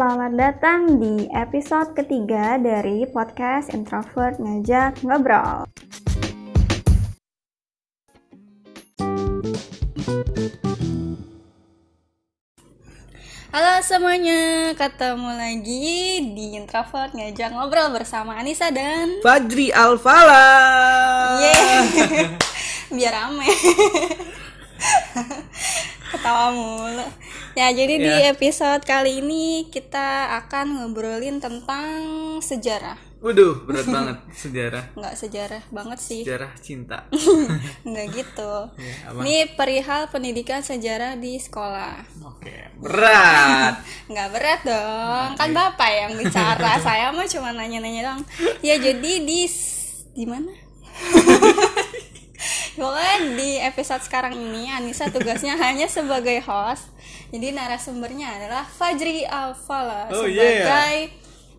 selamat 0.00 0.32
datang 0.32 0.96
di 0.96 1.28
episode 1.28 1.92
ketiga 1.92 2.56
dari 2.56 3.04
podcast 3.04 3.68
Introvert 3.68 4.40
Ngajak 4.40 5.04
Ngobrol. 5.04 5.68
Halo 13.52 13.72
semuanya, 13.84 14.72
ketemu 14.72 15.36
lagi 15.36 15.92
di 16.32 16.56
Introvert 16.56 17.12
Ngajak 17.12 17.52
Ngobrol 17.52 17.92
bersama 17.92 18.40
Anissa 18.40 18.72
dan 18.72 19.20
Fajri 19.20 19.68
Alfala. 19.68 20.48
Yeay, 21.44 21.84
biar 22.96 23.12
rame. 23.20 23.52
Ketawa 26.16 26.56
mulu. 26.56 27.04
Ya, 27.52 27.66
jadi 27.70 27.94
di 27.98 28.06
Ya. 28.06 28.30
episode 28.30 28.82
kali 28.82 29.18
ini 29.18 29.66
kita 29.66 30.38
akan 30.38 30.66
ngobrolin 30.78 31.42
tentang 31.42 31.88
sejarah. 32.38 32.94
Waduh, 33.20 33.68
berat 33.68 33.84
banget 33.84 34.16
sejarah. 34.42 34.84
Nggak 34.96 35.14
sejarah 35.14 35.62
banget 35.68 35.98
sih. 36.00 36.22
Sejarah 36.24 36.52
cinta. 36.56 37.04
Nggak 37.88 38.06
gitu. 38.14 38.52
Ya? 38.80 38.94
Ini 39.12 39.36
perihal 39.54 40.08
pendidikan 40.08 40.62
sejarah 40.62 41.18
di 41.18 41.36
sekolah. 41.36 42.00
Oke, 42.24 42.70
berat. 42.78 43.82
Nggak 44.08 44.28
berat 44.30 44.60
dong. 44.64 45.28
Kan 45.36 45.50
Bapak 45.52 45.90
yang 45.90 46.12
bicara. 46.16 46.80
Saya 46.80 47.12
mah 47.12 47.28
cuma 47.28 47.52
nanya-nanya 47.52 48.14
dong. 48.14 48.20
Ya, 48.62 48.78
jadi 48.78 49.20
di 49.20 49.44
di 50.10 50.24
mana? 50.24 50.54
Pokoknya 52.72 53.36
di 53.36 53.60
episode 53.60 54.00
sekarang 54.00 54.32
ini 54.32 54.64
Anissa 54.66 55.12
tugasnya 55.12 55.60
hanya 55.60 55.84
sebagai 55.84 56.40
host. 56.40 56.88
Jadi 57.30 57.46
narasumbernya 57.50 58.26
adalah 58.36 58.64
Fajri 58.64 59.22
Alfala 59.22 60.10
Oh, 60.10 60.26
sebagai 60.26 61.14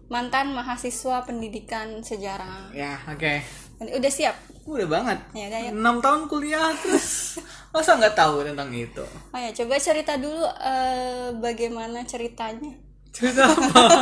mantan 0.08 0.52
mahasiswa 0.52 1.24
pendidikan 1.24 2.02
sejarah. 2.02 2.72
ya, 2.72 3.00
oke. 3.06 3.40
Udah 3.82 4.12
siap? 4.12 4.36
Udah 4.64 4.86
banget. 4.86 5.18
Ya 5.32 5.48
udah 5.48 5.60
yuk. 5.64 5.72
6 5.74 6.04
tahun 6.04 6.22
kuliah 6.28 6.70
terus 6.78 7.40
masa 7.72 7.96
nggak 7.96 8.14
tahu 8.14 8.44
tentang 8.44 8.70
itu? 8.70 9.02
Oh 9.32 9.40
ya, 9.40 9.50
coba 9.52 9.80
cerita 9.80 10.14
dulu 10.16 10.44
eh, 10.44 11.32
bagaimana 11.34 12.04
ceritanya. 12.04 12.76
Cerita 13.10 13.48
apa? 13.48 13.84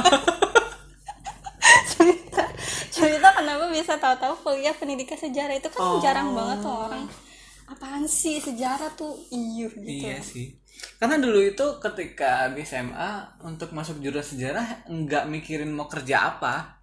cerita 1.89 2.44
cerita 2.89 3.30
kenapa 3.31 3.70
bisa 3.70 3.95
tahu-tahu 3.95 4.33
kuliah 4.44 4.73
pendidikan 4.73 5.16
sejarah 5.16 5.56
itu 5.56 5.70
kan 5.70 5.80
Oh. 5.80 6.00
jarang 6.00 6.33
banget 6.33 6.58
tuh 6.59 6.73
orang 6.73 7.06
apaan 7.67 8.06
sih 8.06 8.38
sejarah 8.38 8.89
tuh 8.92 9.14
iya 9.30 9.70
gitu 9.70 9.86
iya 9.86 10.17
sih. 10.20 10.58
Karena 11.00 11.16
dulu 11.16 11.40
itu 11.40 11.66
ketika 11.80 12.52
di 12.52 12.64
SMA 12.68 13.40
untuk 13.48 13.72
masuk 13.72 14.04
jurusan 14.04 14.36
sejarah 14.36 14.88
nggak 14.88 15.32
mikirin 15.32 15.72
mau 15.72 15.88
kerja 15.88 16.36
apa. 16.36 16.80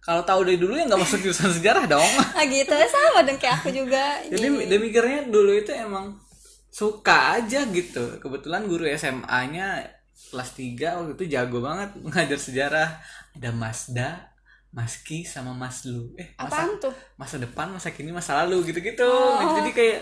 Kalau 0.00 0.24
tahu 0.24 0.48
dari 0.48 0.56
dulu 0.56 0.80
ya 0.80 0.88
nggak 0.88 1.00
masuk 1.00 1.20
jurusan 1.20 1.52
sejarah 1.52 1.84
dong. 1.84 2.12
ah 2.38 2.44
gitu 2.48 2.72
sama 2.72 3.20
dong 3.20 3.36
kayak 3.36 3.60
aku 3.60 3.68
juga 3.68 4.16
Jadi 4.32 4.48
dia 4.64 4.78
mikirnya 4.80 5.28
dulu 5.28 5.52
itu 5.52 5.76
emang 5.76 6.16
suka 6.72 7.36
aja 7.36 7.68
gitu. 7.68 8.16
Kebetulan 8.16 8.64
guru 8.64 8.88
SMA-nya 8.96 9.84
kelas 10.30 10.50
3 10.56 10.96
waktu 10.96 11.12
itu 11.20 11.24
jago 11.28 11.60
banget 11.60 11.90
ngajar 12.00 12.38
sejarah. 12.40 12.88
Ada 13.36 13.50
Masda, 13.52 14.10
Maski 14.70 15.26
sama 15.26 15.50
Mas 15.50 15.82
Lu. 15.82 16.14
Eh, 16.14 16.30
masa, 16.38 16.46
apaan 16.46 16.70
tuh 16.78 16.94
masa 17.18 17.36
depan, 17.42 17.66
masa 17.74 17.90
kini, 17.90 18.14
masa 18.14 18.38
lalu 18.40 18.70
gitu-gitu. 18.70 19.04
Oh. 19.04 19.58
Jadi 19.58 19.70
kayak 19.74 20.00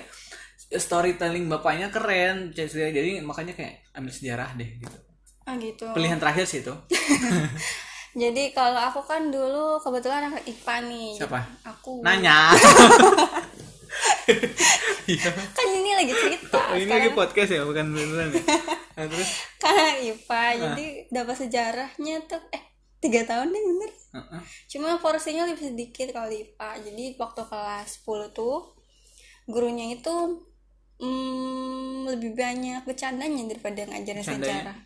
storytelling 0.70 1.46
bapaknya 1.46 1.88
keren. 1.88 2.52
Jadi 2.52 3.20
makanya 3.20 3.52
kayak 3.52 3.88
ambil 3.92 4.10
sejarah 4.10 4.52
deh 4.54 4.68
gitu. 4.76 4.96
ah 5.42 5.56
gitu 5.56 5.88
Pilihan 5.90 6.16
terakhir 6.16 6.44
sih 6.44 6.60
itu. 6.60 6.74
jadi 8.22 8.52
kalau 8.52 8.76
aku 8.78 9.00
kan 9.02 9.28
dulu 9.28 9.78
kebetulan 9.78 10.26
anak 10.26 10.44
IPA 10.44 10.76
nih 10.84 11.10
Siapa? 11.16 11.40
aku 11.64 12.00
Nanya. 12.00 12.52
Iya. 15.08 15.32
kan 15.50 15.64
ini 15.66 15.96
lagi 15.96 16.12
cerita 16.12 16.60
Oh, 16.68 16.76
ini 16.76 16.84
sekarang 16.84 17.00
lagi 17.00 17.16
podcast 17.16 17.50
ya, 17.50 17.64
bukan 17.64 17.86
beneran 17.88 18.28
ya. 18.28 18.42
Nah, 18.92 19.06
terus 19.08 19.30
kan 19.56 19.72
anak 19.72 19.98
IPA 20.04 20.36
Ah. 20.36 20.50
jadi 20.52 20.84
dapat 21.08 21.36
sejarahnya 21.38 22.14
tuh 22.26 22.42
eh 22.50 22.60
tiga 22.98 23.24
tahun 23.24 23.48
deh 23.48 23.62
bener 23.62 23.90
Heeh. 24.10 24.40
cuma 24.68 24.98
porsinya 24.98 25.46
lebih 25.46 25.72
sedikit 25.72 26.10
kalau 26.10 26.28
IPA 26.28 26.70
jadi 26.84 27.04
waktu 27.16 27.42
kelas 27.42 27.88
10 28.02 28.04
tuh 28.32 28.76
gurunya 29.46 29.94
itu 29.94 30.14
mm, 30.98 32.10
lebih 32.14 32.34
banyak 32.34 32.82
bercandanya 32.84 33.42
daripada 33.46 33.86
ngajarin 33.88 34.24
sejarah 34.26 34.78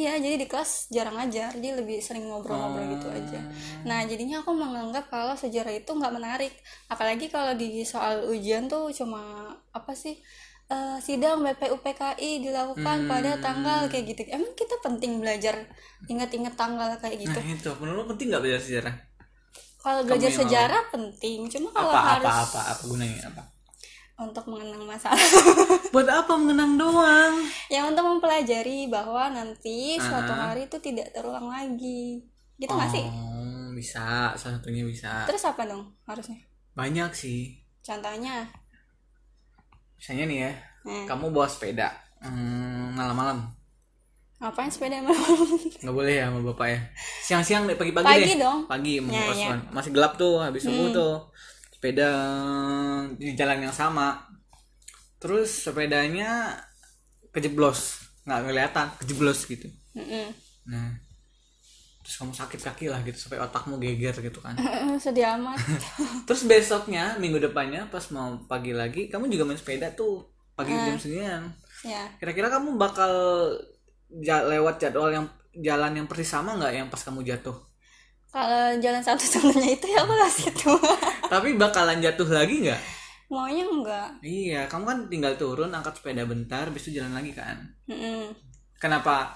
Iya, 0.00 0.16
jadi 0.16 0.34
di 0.40 0.46
kelas 0.48 0.88
jarang 0.88 1.12
ngajar, 1.20 1.52
dia 1.60 1.76
lebih 1.76 2.00
sering 2.00 2.24
ngobrol-ngobrol 2.24 2.88
gitu 2.96 3.12
aja. 3.12 3.36
Nah, 3.84 4.00
jadinya 4.08 4.40
aku 4.40 4.56
menganggap 4.56 5.12
kalau 5.12 5.36
sejarah 5.36 5.76
itu 5.76 5.92
nggak 5.92 6.14
menarik, 6.16 6.56
apalagi 6.88 7.28
kalau 7.28 7.52
di 7.52 7.84
soal 7.84 8.24
ujian 8.32 8.64
tuh 8.64 8.88
cuma 8.96 9.52
apa 9.76 9.92
sih 9.92 10.16
eh, 10.72 10.98
sidang 11.04 11.44
BPUPKI 11.44 12.40
dilakukan 12.40 13.04
pada 13.04 13.36
tanggal 13.44 13.92
kayak 13.92 14.16
gitu. 14.16 14.20
Emang 14.32 14.56
kita 14.56 14.80
penting 14.80 15.20
belajar 15.20 15.68
ingat-ingat 16.08 16.56
tanggal 16.56 16.96
kayak 16.96 17.20
gitu? 17.20 17.36
Nah 17.36 17.52
itu, 17.52 17.70
menurut 17.76 18.08
penting 18.08 18.32
nggak 18.32 18.40
belajar 18.40 18.62
sejarah? 18.64 18.94
Kalau 19.84 20.00
belajar 20.08 20.32
yang 20.32 20.32
mau. 20.32 20.42
sejarah 20.48 20.82
penting, 20.88 21.38
cuma 21.52 21.68
kalau 21.76 21.92
Apa, 21.92 22.08
harus 22.16 22.32
apa, 22.32 22.40
apa, 22.48 22.60
apa 22.72 22.82
gunanya 22.88 23.20
apa? 23.28 23.42
Untuk 24.20 24.44
mengenang 24.46 24.84
masalah, 24.84 25.16
Buat 25.94 26.06
apa 26.06 26.36
mengenang 26.36 26.76
doang? 26.76 27.34
yang 27.66 27.88
untuk 27.88 28.04
mempelajari 28.04 28.86
bahwa 28.86 29.32
nanti 29.32 29.96
suatu 29.96 30.28
Ah. 30.28 30.52
hari 30.52 30.68
itu 30.68 30.76
tidak 30.78 31.10
terulang 31.10 31.48
lagi, 31.48 32.20
gitu 32.56 32.68
nggak 32.68 32.92
sih? 32.92 33.06
Oh, 33.08 33.72
bisa, 33.72 34.36
salah 34.36 34.54
satunya 34.56 34.84
bisa. 34.84 35.24
Terus 35.24 35.40
apa 35.42 35.64
dong 35.64 35.88
harusnya? 36.04 36.36
Banyak 36.72 37.10
sih. 37.12 37.56
Contohnya, 37.80 38.44
Misalnya 39.96 40.24
nih 40.26 40.38
ya, 40.40 40.52
nah, 40.82 41.04
kamu 41.06 41.28
bawa 41.28 41.44
sepeda 41.44 41.92
hmm, 42.20 42.96
malam-malam. 42.96 43.52
ngapain 44.36 44.72
sepeda 44.72 44.96
malam? 45.00 45.20
Nggak 45.84 45.92
boleh 45.92 46.14
ya 46.16 46.32
sama 46.32 46.40
bapak 46.42 46.66
ya. 46.66 46.80
Siang-siang 47.20 47.68
deh, 47.68 47.76
pagi-pagi 47.76 48.08
Pagi 48.08 48.32
deh. 48.32 48.38
dong. 48.40 48.58
Pagi 48.64 48.94
mau 48.96 49.12
Ya, 49.12 49.52
ya. 49.52 49.52
Masih 49.68 49.92
gelap 49.92 50.16
tuh, 50.16 50.40
habis 50.40 50.64
subuh 50.64 50.88
Hmm. 50.88 50.96
tuh. 50.96 51.14
Sepeda 51.80 52.12
di 53.16 53.32
jalan 53.32 53.64
yang 53.64 53.72
sama. 53.72 54.20
Terus 55.16 55.64
sepedanya 55.64 56.60
kejeblos, 57.32 58.04
nggak 58.24 58.40
kelihatan, 58.44 58.86
kejeblos 59.00 59.48
gitu. 59.48 59.64
Mm-mm. 59.96 60.28
Nah, 60.68 60.92
terus 62.00 62.20
kamu 62.20 62.36
sakit 62.36 62.60
kaki 62.60 62.86
lah 62.86 63.00
gitu 63.00 63.16
sampai 63.16 63.40
otakmu 63.40 63.80
geger 63.80 64.12
gitu 64.12 64.44
kan. 64.44 64.60
Sedih 65.00 65.24
amat. 65.40 65.56
Terus 66.28 66.44
besoknya 66.44 67.16
minggu 67.16 67.40
depannya 67.40 67.88
pas 67.88 68.04
mau 68.12 68.36
pagi 68.44 68.76
lagi 68.76 69.08
kamu 69.08 69.28
juga 69.28 69.48
main 69.48 69.56
sepeda 69.56 69.88
tuh 69.90 70.20
pagi 70.52 70.70
Ah. 70.70 70.84
jam 70.84 70.96
seginian. 70.96 71.42
ya, 71.80 72.04
Kira-kira 72.20 72.48
kamu 72.50 72.76
bakal 72.76 73.12
ja- 74.18 74.44
lewat 74.44 74.76
jadwal 74.78 75.08
yang 75.08 75.24
jalan 75.54 75.96
yang 75.96 76.04
persis 76.04 76.28
sama 76.28 76.54
nggak 76.54 76.72
yang 76.74 76.88
pas 76.88 77.00
kamu 77.00 77.24
jatuh? 77.24 77.56
kalau 78.30 78.78
jalan 78.78 79.02
satu-satunya 79.02 79.74
itu 79.74 79.90
ya 79.90 80.06
aku 80.06 80.14
ke 80.14 80.28
situ. 80.30 80.70
Tapi 81.30 81.54
bakalan 81.54 82.02
jatuh 82.02 82.26
lagi 82.26 82.66
nggak? 82.66 82.82
Maunya 83.30 83.62
enggak. 83.62 84.10
Iya, 84.26 84.66
kamu 84.66 84.84
kan 84.90 84.98
tinggal 85.06 85.38
turun 85.38 85.70
angkat 85.70 86.02
sepeda 86.02 86.26
bentar, 86.26 86.66
habis 86.66 86.90
itu 86.90 86.98
jalan 86.98 87.14
lagi 87.14 87.30
kan. 87.30 87.62
Mm-mm. 87.86 88.34
Kenapa? 88.82 89.30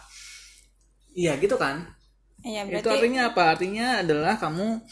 Iya 1.14 1.38
gitu 1.38 1.54
kan? 1.54 1.86
Iya 2.42 2.66
Itu 2.66 2.90
berarti 2.90 2.90
artinya 2.98 3.22
apa? 3.30 3.42
Artinya 3.54 3.86
adalah 4.02 4.34
kamu 4.34 4.82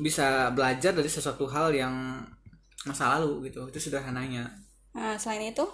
bisa 0.00 0.48
belajar 0.56 0.96
dari 0.96 1.10
sesuatu 1.12 1.44
hal 1.52 1.76
yang 1.76 2.24
masa 2.88 3.20
lalu 3.20 3.52
gitu. 3.52 3.68
Itu 3.68 3.76
sederhananya. 3.76 4.48
Nah, 4.96 5.20
selain 5.20 5.52
itu, 5.52 5.68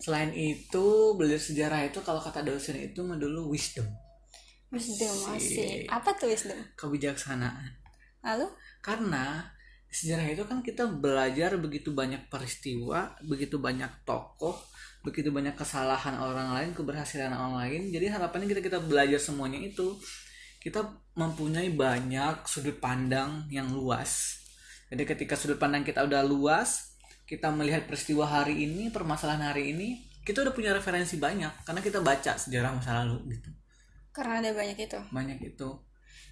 Selain 0.00 0.32
itu, 0.32 1.12
belajar 1.12 1.36
sejarah 1.36 1.84
itu 1.84 2.00
kalau 2.00 2.24
kata 2.24 2.40
dosen 2.40 2.80
itu 2.80 3.04
dulu 3.04 3.52
wisdom, 3.52 3.84
wisdom 4.72 5.12
masih. 5.28 5.84
Apa 5.92 6.16
tuh 6.16 6.32
wisdom? 6.32 6.56
kebijaksanaan. 6.72 7.76
Lalu? 8.24 8.48
Karena 8.80 9.44
sejarah 9.90 10.30
itu 10.30 10.46
kan 10.46 10.62
kita 10.62 10.86
belajar 10.86 11.58
begitu 11.58 11.90
banyak 11.90 12.30
peristiwa, 12.30 13.18
begitu 13.26 13.58
banyak 13.58 14.06
tokoh, 14.06 14.54
begitu 15.02 15.34
banyak 15.34 15.58
kesalahan 15.58 16.14
orang 16.22 16.54
lain, 16.54 16.70
keberhasilan 16.72 17.34
orang 17.34 17.66
lain. 17.66 17.90
Jadi 17.90 18.06
harapannya 18.06 18.46
kita 18.46 18.62
kita 18.62 18.78
belajar 18.78 19.18
semuanya 19.18 19.58
itu 19.58 19.98
kita 20.62 20.86
mempunyai 21.18 21.74
banyak 21.74 22.46
sudut 22.46 22.78
pandang 22.78 23.50
yang 23.50 23.74
luas. 23.74 24.38
Jadi 24.92 25.02
ketika 25.02 25.34
sudut 25.34 25.58
pandang 25.58 25.82
kita 25.82 26.06
udah 26.06 26.22
luas, 26.22 26.94
kita 27.26 27.50
melihat 27.50 27.88
peristiwa 27.90 28.30
hari 28.30 28.62
ini, 28.62 28.94
permasalahan 28.94 29.50
hari 29.50 29.74
ini, 29.74 30.06
kita 30.22 30.46
udah 30.46 30.54
punya 30.54 30.70
referensi 30.70 31.18
banyak 31.18 31.66
karena 31.66 31.80
kita 31.82 31.98
baca 31.98 32.38
sejarah 32.38 32.70
masa 32.76 33.02
lalu 33.02 33.34
gitu. 33.34 33.50
Karena 34.14 34.38
ada 34.38 34.50
banyak 34.54 34.78
itu. 34.78 34.98
Banyak 35.10 35.38
itu. 35.42 35.68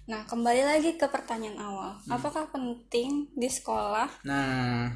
Nah, 0.09 0.25
kembali 0.25 0.65
lagi 0.65 0.97
ke 0.97 1.05
pertanyaan 1.05 1.61
awal. 1.61 1.93
Hmm. 2.01 2.17
Apakah 2.17 2.49
penting 2.49 3.29
di 3.37 3.45
sekolah 3.45 4.25
Nah, 4.25 4.89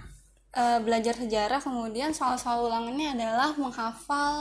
eh, 0.50 0.80
belajar 0.82 1.14
sejarah 1.14 1.62
kemudian 1.62 2.10
soal-soal 2.10 2.66
ulangannya 2.66 3.14
adalah 3.14 3.54
menghafal 3.54 4.38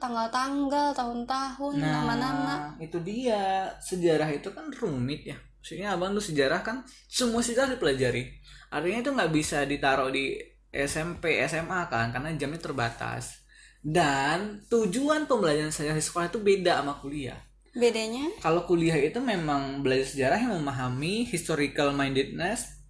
tanggal-tanggal 0.00 0.96
tahun-tahun 0.96 1.74
nama-nama 1.76 2.72
Nah, 2.72 2.80
itu 2.80 2.96
dia. 3.04 3.68
Sejarah 3.84 4.32
itu 4.32 4.48
kan 4.48 4.72
rumit 4.72 5.28
ya. 5.28 5.36
Maksudnya 5.60 5.92
abang 5.92 6.16
tuh 6.16 6.24
sejarah 6.24 6.64
kan 6.64 6.80
semua 7.04 7.44
sejarah 7.44 7.76
dipelajari. 7.76 8.24
Artinya 8.72 9.04
itu 9.04 9.10
nggak 9.12 9.32
bisa 9.32 9.68
ditaruh 9.68 10.08
di 10.08 10.40
SMP, 10.72 11.38
SMA 11.46 11.86
kan, 11.86 12.10
karena 12.10 12.32
jamnya 12.34 12.58
terbatas. 12.58 13.44
Dan 13.84 14.64
tujuan 14.72 15.28
pembelajaran 15.28 15.70
sejarah 15.70 16.00
di 16.00 16.04
sekolah 16.04 16.26
itu 16.32 16.40
beda 16.40 16.80
sama 16.80 16.96
kuliah. 16.98 17.38
Bedanya 17.74 18.26
Kalau 18.40 18.62
kuliah 18.64 18.96
itu 18.98 19.18
memang 19.18 19.82
belajar 19.82 20.06
sejarah 20.06 20.38
yang 20.38 20.54
memahami 20.58 21.26
historical 21.26 21.90
mindedness, 21.90 22.80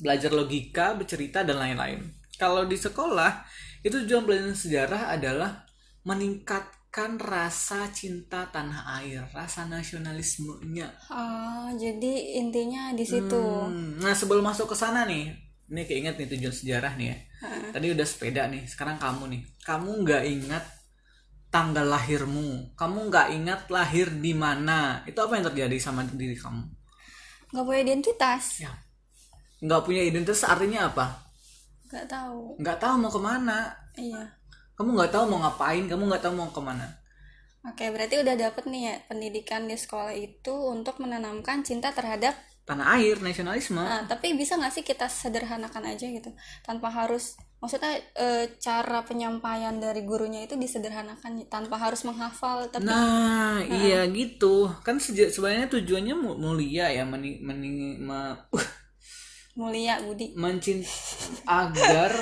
belajar 0.00 0.32
logika, 0.32 0.96
bercerita 0.96 1.44
dan 1.44 1.60
lain-lain. 1.60 2.00
Kalau 2.40 2.66
di 2.66 2.74
sekolah 2.74 3.44
itu 3.86 4.02
tujuan 4.02 4.24
belajar 4.26 4.54
sejarah 4.56 5.02
adalah 5.14 5.62
meningkatkan 6.02 7.20
rasa 7.20 7.90
cinta 7.94 8.50
tanah 8.50 8.98
air, 9.02 9.22
rasa 9.30 9.66
nasionalismenya. 9.70 10.90
Oh, 11.12 11.68
jadi 11.78 12.38
intinya 12.42 12.90
di 12.96 13.04
situ 13.06 13.38
Hmm, 13.38 14.02
Nah 14.02 14.14
sebelum 14.16 14.42
masuk 14.42 14.72
ke 14.72 14.76
sana 14.76 15.06
nih, 15.06 15.30
ini 15.70 15.82
keinget 15.86 16.18
nih 16.18 16.28
tujuan 16.36 16.54
sejarah 16.54 16.92
nih 16.98 17.06
ya. 17.12 17.16
Tadi 17.74 17.86
udah 17.94 18.06
sepeda 18.06 18.42
nih, 18.50 18.62
sekarang 18.68 18.98
kamu 18.98 19.24
nih. 19.32 19.42
Kamu 19.64 19.90
nggak 20.04 20.22
ingat 20.28 20.64
tanggal 21.54 21.86
lahirmu, 21.94 22.48
kamu 22.80 22.98
nggak 23.08 23.28
ingat 23.38 23.60
lahir 23.76 24.06
di 24.24 24.32
mana. 24.44 24.80
Itu 25.10 25.18
apa 25.24 25.32
yang 25.36 25.46
terjadi 25.50 25.76
sama 25.86 26.00
diri 26.20 26.36
kamu? 26.44 26.62
nggak 27.52 27.64
punya 27.66 27.80
identitas 27.84 28.44
Ya. 28.62 28.70
Nggak 29.64 29.82
punya 29.86 30.02
identitas 30.10 30.42
artinya 30.52 30.80
apa? 30.90 31.06
nggak 31.88 32.06
tahu 32.12 32.42
Nggak 32.60 32.76
tahu 32.82 32.94
mau 33.02 33.10
ke 33.16 33.20
mana. 33.28 33.58
iya 33.96 34.38
Kamu 34.76 34.90
nggak 34.96 35.12
tahu 35.14 35.24
mau 35.32 35.38
ngapain, 35.42 35.84
kamu 35.90 36.02
nggak 36.08 36.22
tahu 36.24 36.34
mau 36.38 36.50
ke 36.56 36.60
mana. 36.68 36.86
oke 37.68 37.84
berarti 37.94 38.16
udah 38.22 38.34
dapet 38.44 38.64
nih 38.72 38.82
ya 38.88 38.94
pendidikan 39.10 39.62
di 39.70 39.74
sekolah 39.82 40.14
itu 40.26 40.54
untuk 40.74 40.94
menanamkan 41.02 41.58
cinta 41.68 41.88
terhadap 41.98 42.34
Tanah 42.68 42.86
air, 42.98 43.16
nasionalisme. 43.22 43.84
Nah, 43.86 44.06
tapi 44.10 44.26
bisa 44.40 44.52
nggak 44.58 44.72
sih 44.76 44.84
kita 44.90 45.06
sederhanakan 45.10 45.84
aja 45.92 46.06
gitu 46.16 46.30
tanpa 46.66 46.88
harus 46.98 47.24
maksudnya 47.62 47.94
eh, 48.18 48.44
cara 48.58 49.06
penyampaian 49.06 49.78
dari 49.78 50.02
gurunya 50.02 50.42
itu 50.42 50.58
disederhanakan 50.58 51.46
tanpa 51.46 51.78
harus 51.78 52.02
menghafal 52.02 52.66
tapi 52.74 52.90
Nah, 52.90 53.62
iya 53.62 54.02
gitu. 54.10 54.66
Kan 54.82 54.98
sebenarnya 54.98 55.70
tujuannya 55.70 56.14
mu- 56.18 56.38
mulia 56.42 56.90
ya, 56.90 57.06
meni, 57.06 57.38
meni, 57.38 57.96
me- 58.02 58.36
mulia 59.58 60.00
Budi. 60.02 60.32
Mencint 60.34 60.82
agar 61.46 62.12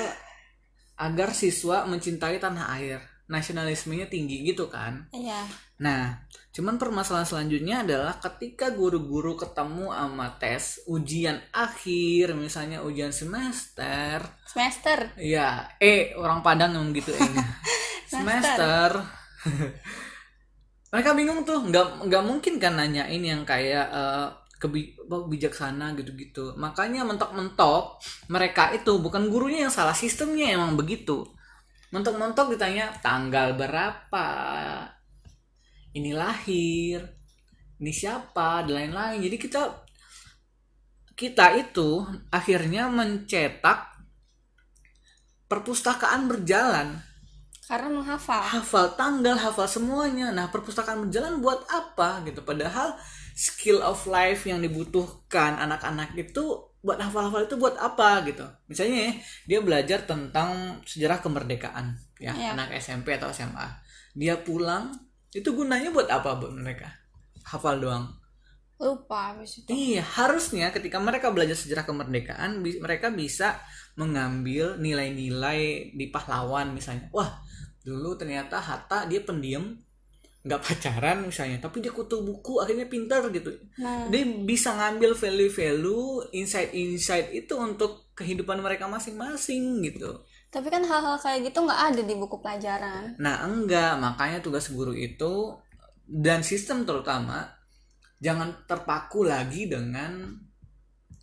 agar 1.01 1.29
siswa 1.33 1.87
mencintai 1.89 2.37
tanah 2.37 2.65
air. 2.77 2.99
Nasionalismenya 3.31 4.11
tinggi 4.11 4.43
gitu 4.43 4.67
kan? 4.67 5.07
Iya 5.15 5.47
nah 5.81 6.21
cuman 6.51 6.77
permasalahan 6.77 7.25
selanjutnya 7.25 7.81
adalah 7.81 8.21
ketika 8.21 8.69
guru-guru 8.69 9.33
ketemu 9.33 9.89
sama 9.89 10.27
tes 10.37 10.83
ujian 10.85 11.39
akhir 11.49 12.37
misalnya 12.37 12.83
ujian 12.85 13.09
semester. 13.09 14.21
Semester. 14.45 15.15
Ya 15.15 15.73
eh 15.79 16.13
orang 16.13 16.43
Padang 16.45 16.75
ngomong 16.75 16.93
gitu 16.93 17.15
eh. 17.15 17.23
Semester. 18.13 18.99
Mereka 20.91 21.15
bingung 21.15 21.47
tuh 21.47 21.63
nggak 21.65 22.03
nggak 22.05 22.23
mungkin 22.27 22.59
kan 22.59 22.75
nanyain 22.75 23.23
yang 23.23 23.47
kayak 23.47 23.87
eh, 23.87 24.27
kebi 24.61 24.93
apa, 25.09 25.25
bijaksana 25.25 25.97
gitu-gitu. 25.97 26.53
Makanya 26.61 27.01
mentok-mentok 27.01 27.97
mereka 28.29 28.69
itu 28.75 29.01
bukan 29.01 29.31
gurunya 29.33 29.65
yang 29.65 29.73
salah 29.73 29.97
sistemnya 29.97 30.53
emang 30.53 30.77
begitu. 30.77 31.25
Mentok-mentok 31.89 32.53
ditanya 32.53 32.93
tanggal 33.01 33.57
berapa 33.57 34.25
ini 35.91 36.11
lahir 36.15 37.03
ini 37.81 37.91
siapa 37.91 38.63
dan 38.67 38.73
lain-lain 38.77 39.19
jadi 39.23 39.37
kita 39.37 39.61
kita 41.15 41.45
itu 41.59 42.01
akhirnya 42.33 42.89
mencetak 42.89 43.91
perpustakaan 45.51 46.31
berjalan 46.31 47.03
karena 47.71 47.87
menghafal 47.87 48.43
hafal 48.43 48.99
tanggal, 48.99 49.31
hafal 49.39 49.63
semuanya. 49.63 50.27
Nah, 50.35 50.51
perpustakaan 50.51 51.07
berjalan 51.07 51.39
buat 51.39 51.63
apa 51.71 52.19
gitu? 52.27 52.43
Padahal 52.43 52.99
skill 53.31 53.79
of 53.79 54.03
life 54.11 54.43
yang 54.43 54.59
dibutuhkan 54.59 55.55
anak-anak 55.55 56.11
itu 56.19 56.67
buat 56.83 56.99
hafal-hafal 56.99 57.47
itu 57.47 57.55
buat 57.55 57.79
apa 57.79 58.27
gitu? 58.27 58.43
Misalnya 58.67 58.97
ya, 59.07 59.11
dia 59.47 59.59
belajar 59.63 60.03
tentang 60.03 60.83
sejarah 60.83 61.23
kemerdekaan 61.23 61.95
ya, 62.19 62.35
Iya. 62.35 62.59
anak 62.59 62.75
SMP 62.75 63.15
atau 63.15 63.31
SMA. 63.31 63.79
Dia 64.19 64.35
pulang, 64.43 64.91
itu 65.39 65.49
gunanya 65.57 65.89
buat 65.95 66.07
apa 66.17 66.29
buat 66.39 66.53
mereka? 66.55 66.87
Hafal 67.51 67.75
doang. 67.83 68.05
lupa 68.85 69.17
habis 69.31 69.51
itu 69.61 69.71
Iya, 69.71 70.03
harusnya 70.03 70.67
ketika 70.75 70.99
mereka 70.99 71.31
belajar 71.31 71.55
sejarah 71.55 71.85
kemerdekaan, 71.87 72.59
bi- 72.65 72.81
mereka 72.83 73.07
bisa 73.21 73.55
mengambil 73.95 74.75
nilai-nilai 74.85 75.61
di 75.95 76.05
pahlawan 76.11 76.75
misalnya. 76.75 77.07
Wah, 77.15 77.39
dulu 77.87 78.19
ternyata 78.19 78.59
Hatta 78.59 79.07
dia 79.07 79.23
pendiam, 79.23 79.79
nggak 80.45 80.61
pacaran 80.65 81.17
misalnya, 81.29 81.57
tapi 81.65 81.77
dia 81.83 81.93
kutu 81.93 82.23
buku, 82.27 82.59
akhirnya 82.63 82.87
pintar 82.89 83.23
gitu. 83.31 83.51
nah 83.77 84.11
Dia 84.11 84.23
bisa 84.49 84.69
ngambil 84.79 85.11
value-value, 85.23 86.33
insight-insight 86.35 87.27
itu 87.35 87.53
untuk 87.57 88.11
kehidupan 88.19 88.59
mereka 88.65 88.85
masing-masing 88.91 89.63
gitu. 89.87 90.23
Tapi 90.53 90.67
kan 90.73 90.83
hal-hal 90.89 91.15
kayak 91.23 91.39
gitu 91.47 91.57
nggak 91.65 91.81
ada 91.87 92.01
di 92.09 92.13
buku 92.21 92.37
pelajaran 92.43 93.03
Nah, 93.23 93.35
enggak, 93.47 93.91
makanya 94.03 94.39
tugas 94.45 94.65
guru 94.75 94.91
itu 95.07 95.33
dan 96.25 96.39
sistem 96.49 96.83
terutama 96.87 97.39
jangan 98.25 98.49
terpaku 98.69 99.21
lagi 99.31 99.61
dengan 99.73 100.11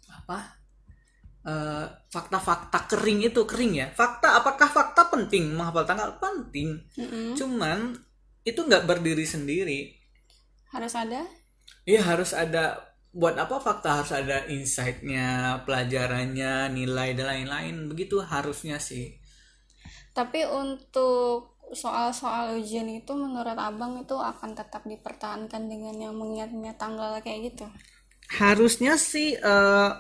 apa? 0.08 0.58
eh, 1.46 1.84
fakta-fakta 2.14 2.78
kering 2.90 3.20
itu 3.30 3.40
kering 3.50 3.72
ya. 3.82 3.86
Fakta 3.94 4.38
apakah 4.40 4.68
fakta 4.70 5.02
penting 5.12 5.54
menghafal 5.56 5.84
tanggal 5.88 6.10
penting? 6.22 6.68
Mm-mm. 6.98 7.34
Cuman 7.38 7.94
itu 8.44 8.60
nggak 8.64 8.84
berdiri 8.88 9.24
sendiri. 9.28 9.80
harus 10.72 10.94
ada 10.96 11.24
Iya 11.90 12.00
harus 12.10 12.30
ada 12.42 12.64
buat 13.20 13.34
apa 13.44 13.56
fakta 13.66 13.88
harus 13.98 14.12
ada 14.20 14.46
insight-nya, 14.46 15.26
pelajarannya, 15.66 16.70
nilai 16.76 17.08
dan 17.18 17.26
lain-lain. 17.34 17.76
Begitu 17.90 18.22
harusnya 18.22 18.78
sih. 18.78 19.17
Tapi 20.18 20.42
untuk 20.42 21.54
soal-soal 21.70 22.58
ujian 22.58 22.90
itu 22.90 23.14
menurut 23.14 23.54
abang 23.54 24.02
itu 24.02 24.18
akan 24.18 24.50
tetap 24.58 24.82
dipertahankan 24.82 25.70
dengan 25.70 25.94
yang 25.94 26.14
mengingat-ingat 26.18 26.74
tanggal 26.74 27.14
kayak 27.22 27.54
gitu? 27.54 27.70
Harusnya 28.34 28.98
sih 28.98 29.38
eh, 29.38 29.90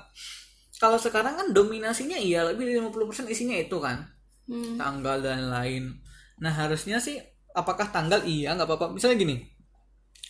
kalau 0.82 0.98
sekarang 0.98 1.38
kan 1.38 1.46
dominasinya 1.54 2.18
iya 2.18 2.42
lebih 2.50 2.66
dari 2.66 2.82
50% 2.82 3.30
isinya 3.30 3.54
itu 3.54 3.78
kan. 3.78 4.02
Hmm. 4.48 4.80
tanggal 4.80 5.20
dan 5.20 5.52
lain. 5.52 5.92
Nah 6.40 6.48
harusnya 6.48 6.96
sih 6.96 7.20
apakah 7.52 7.92
tanggal? 7.92 8.24
Iya 8.24 8.56
nggak 8.56 8.64
apa-apa. 8.64 8.96
Misalnya 8.96 9.20
gini 9.20 9.36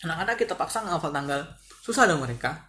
anak-anak 0.03 0.35
kita 0.35 0.53
paksa 0.59 0.83
ngafal 0.83 1.15
tanggal. 1.15 1.39
Susah 1.81 2.03
dong 2.03 2.19
mereka. 2.19 2.67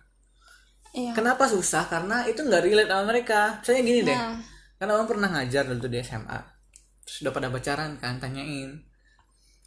Iya. 0.94 1.10
Kenapa 1.10 1.50
susah? 1.50 1.90
Karena 1.90 2.22
itu 2.30 2.46
nggak 2.46 2.62
relate 2.62 2.90
sama 2.90 3.04
mereka. 3.10 3.58
Misalnya 3.58 3.82
gini 3.82 4.00
deh. 4.06 4.14
Nah. 4.14 4.38
Karena 4.78 4.92
orang 4.94 5.08
pernah 5.10 5.28
ngajar 5.34 5.62
dulu 5.66 5.90
di 5.90 5.98
SMA 6.06 6.59
terus 7.10 7.26
udah 7.26 7.34
pada 7.34 7.50
pacaran 7.50 7.98
kan 7.98 8.22
tanyain. 8.22 8.78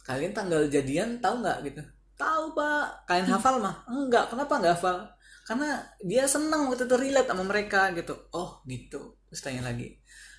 Kalian 0.00 0.32
tanggal 0.32 0.64
jadian 0.72 1.20
tahu 1.20 1.44
nggak? 1.44 1.60
Gitu. 1.68 1.84
Tahu 2.16 2.56
pak. 2.56 3.04
Kalian 3.04 3.28
hafal 3.36 3.60
mah? 3.60 3.84
Enggak. 3.84 4.32
Kenapa 4.32 4.56
nggak 4.56 4.74
hafal? 4.80 4.96
Karena 5.44 5.76
dia 6.00 6.24
senang 6.24 6.72
waktu 6.72 6.88
itu 6.88 6.96
relate 6.96 7.28
sama 7.28 7.44
mereka 7.44 7.92
gitu. 7.92 8.16
Oh 8.32 8.64
gitu. 8.64 9.20
Terus 9.28 9.44
tanya 9.44 9.68
lagi 9.68 9.92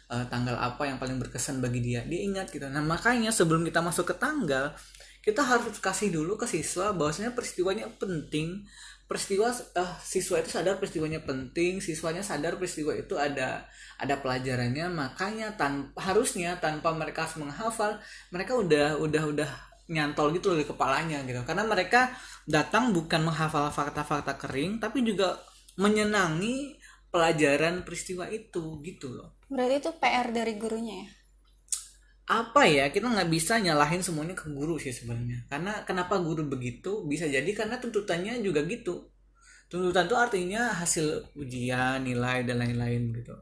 "Eh, 0.10 0.26
tanggal 0.34 0.58
apa 0.58 0.90
yang 0.90 0.98
paling 0.98 1.22
berkesan 1.22 1.62
bagi 1.62 1.86
dia? 1.86 2.02
Dia 2.10 2.26
ingat 2.26 2.50
gitu. 2.50 2.66
Nah 2.66 2.82
makanya 2.82 3.30
sebelum 3.30 3.62
kita 3.62 3.86
masuk 3.86 4.10
ke 4.10 4.16
tanggal 4.18 4.74
kita 5.22 5.42
harus 5.42 5.78
kasih 5.82 6.14
dulu 6.14 6.38
ke 6.38 6.46
siswa 6.46 6.94
bahwasanya 6.94 7.34
peristiwanya 7.34 7.90
penting 7.98 8.62
peristiwa 9.06 9.54
eh, 9.54 9.94
siswa 10.02 10.42
itu 10.42 10.50
sadar 10.50 10.82
peristiwanya 10.82 11.22
penting 11.22 11.78
siswanya 11.78 12.26
sadar 12.26 12.58
peristiwa 12.58 12.94
itu 12.98 13.14
ada 13.16 13.70
ada 14.02 14.16
pelajarannya. 14.20 14.90
Makanya 14.90 15.54
tan 15.56 15.94
harusnya 15.98 16.58
tanpa 16.58 16.92
mereka 16.92 17.30
harus 17.30 17.38
menghafal 17.38 18.02
mereka 18.34 18.58
udah 18.58 18.98
udah 18.98 19.24
udah 19.30 19.50
nyantol 19.86 20.34
gitu 20.34 20.54
loh 20.54 20.60
di 20.60 20.68
kepalanya 20.68 21.22
gitu. 21.24 21.46
Karena 21.46 21.64
mereka 21.64 22.10
datang 22.50 22.92
bukan 22.92 23.22
menghafal 23.30 23.70
fakta-fakta 23.70 24.38
kering 24.42 24.82
tapi 24.82 25.06
juga 25.06 25.38
menyenangi 25.78 26.82
pelajaran 27.14 27.86
peristiwa 27.86 28.26
itu 28.28 28.82
gitu 28.82 29.14
loh. 29.14 29.38
Berarti 29.48 29.86
itu 29.86 29.92
PR 30.02 30.34
dari 30.34 30.58
gurunya 30.58 31.06
ya 31.06 31.25
apa 32.26 32.66
ya 32.66 32.90
kita 32.90 33.06
nggak 33.06 33.30
bisa 33.30 33.62
nyalahin 33.62 34.02
semuanya 34.02 34.34
ke 34.34 34.50
guru 34.50 34.82
sih 34.82 34.90
sebenarnya. 34.90 35.46
Karena 35.46 35.86
kenapa 35.86 36.18
guru 36.18 36.50
begitu? 36.50 37.06
Bisa 37.06 37.30
jadi 37.30 37.48
karena 37.54 37.78
tuntutannya 37.78 38.42
juga 38.42 38.66
gitu. 38.66 39.14
Tuntutan 39.70 40.10
itu 40.10 40.18
artinya 40.18 40.74
hasil 40.74 41.38
ujian 41.38 42.02
nilai 42.02 42.42
dan 42.46 42.62
lain-lain 42.66 43.14
gitu. 43.14 43.36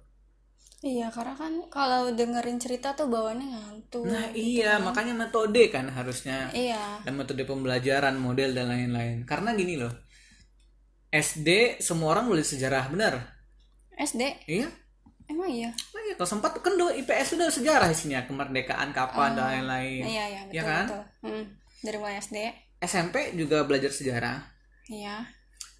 Iya 0.83 1.07
karena 1.15 1.31
kan 1.39 1.53
kalau 1.71 2.11
dengerin 2.11 2.59
cerita 2.59 2.91
tuh 2.91 3.07
bawaannya 3.07 3.55
ngantuk 3.55 4.03
nah 4.03 4.27
gitu 4.35 4.59
iya 4.59 4.75
kan. 4.75 4.91
makanya 4.91 5.13
metode 5.15 5.63
kan 5.71 5.87
harusnya. 5.87 6.51
Iya. 6.51 7.07
Dan 7.07 7.15
metode 7.15 7.47
pembelajaran 7.47 8.19
model 8.19 8.51
dan 8.51 8.67
lain-lain. 8.67 9.23
Karena 9.23 9.55
gini 9.55 9.79
loh 9.79 9.95
SD 11.13 11.79
semua 11.79 12.17
orang 12.17 12.27
boleh 12.27 12.43
sejarah 12.43 12.91
benar? 12.91 13.13
SD 13.95 14.21
iya 14.49 14.67
emang 15.25 15.47
iya? 15.47 15.69
Nah, 15.69 16.01
iya, 16.01 16.13
kalau 16.13 16.29
sempat 16.29 16.51
kan 16.57 16.73
dua 16.73 16.91
IPS 16.93 17.35
udah 17.35 17.49
sejarah 17.49 17.87
isinya 17.87 18.23
kemerdekaan 18.23 18.91
kapan 18.91 19.33
dan 19.33 19.43
lain-lain. 19.63 20.01
iya 20.03 20.23
iya 20.27 20.41
betul 20.43 20.55
Iya 20.55 20.63
kan? 20.63 20.85
betul. 20.85 21.03
Hmm, 21.23 21.43
dari 21.79 21.97
mulai 21.97 22.15
SD 22.17 22.37
SMP 22.79 23.15
juga 23.33 23.63
belajar 23.63 23.89
sejarah. 23.89 24.43
Iya. 24.85 25.23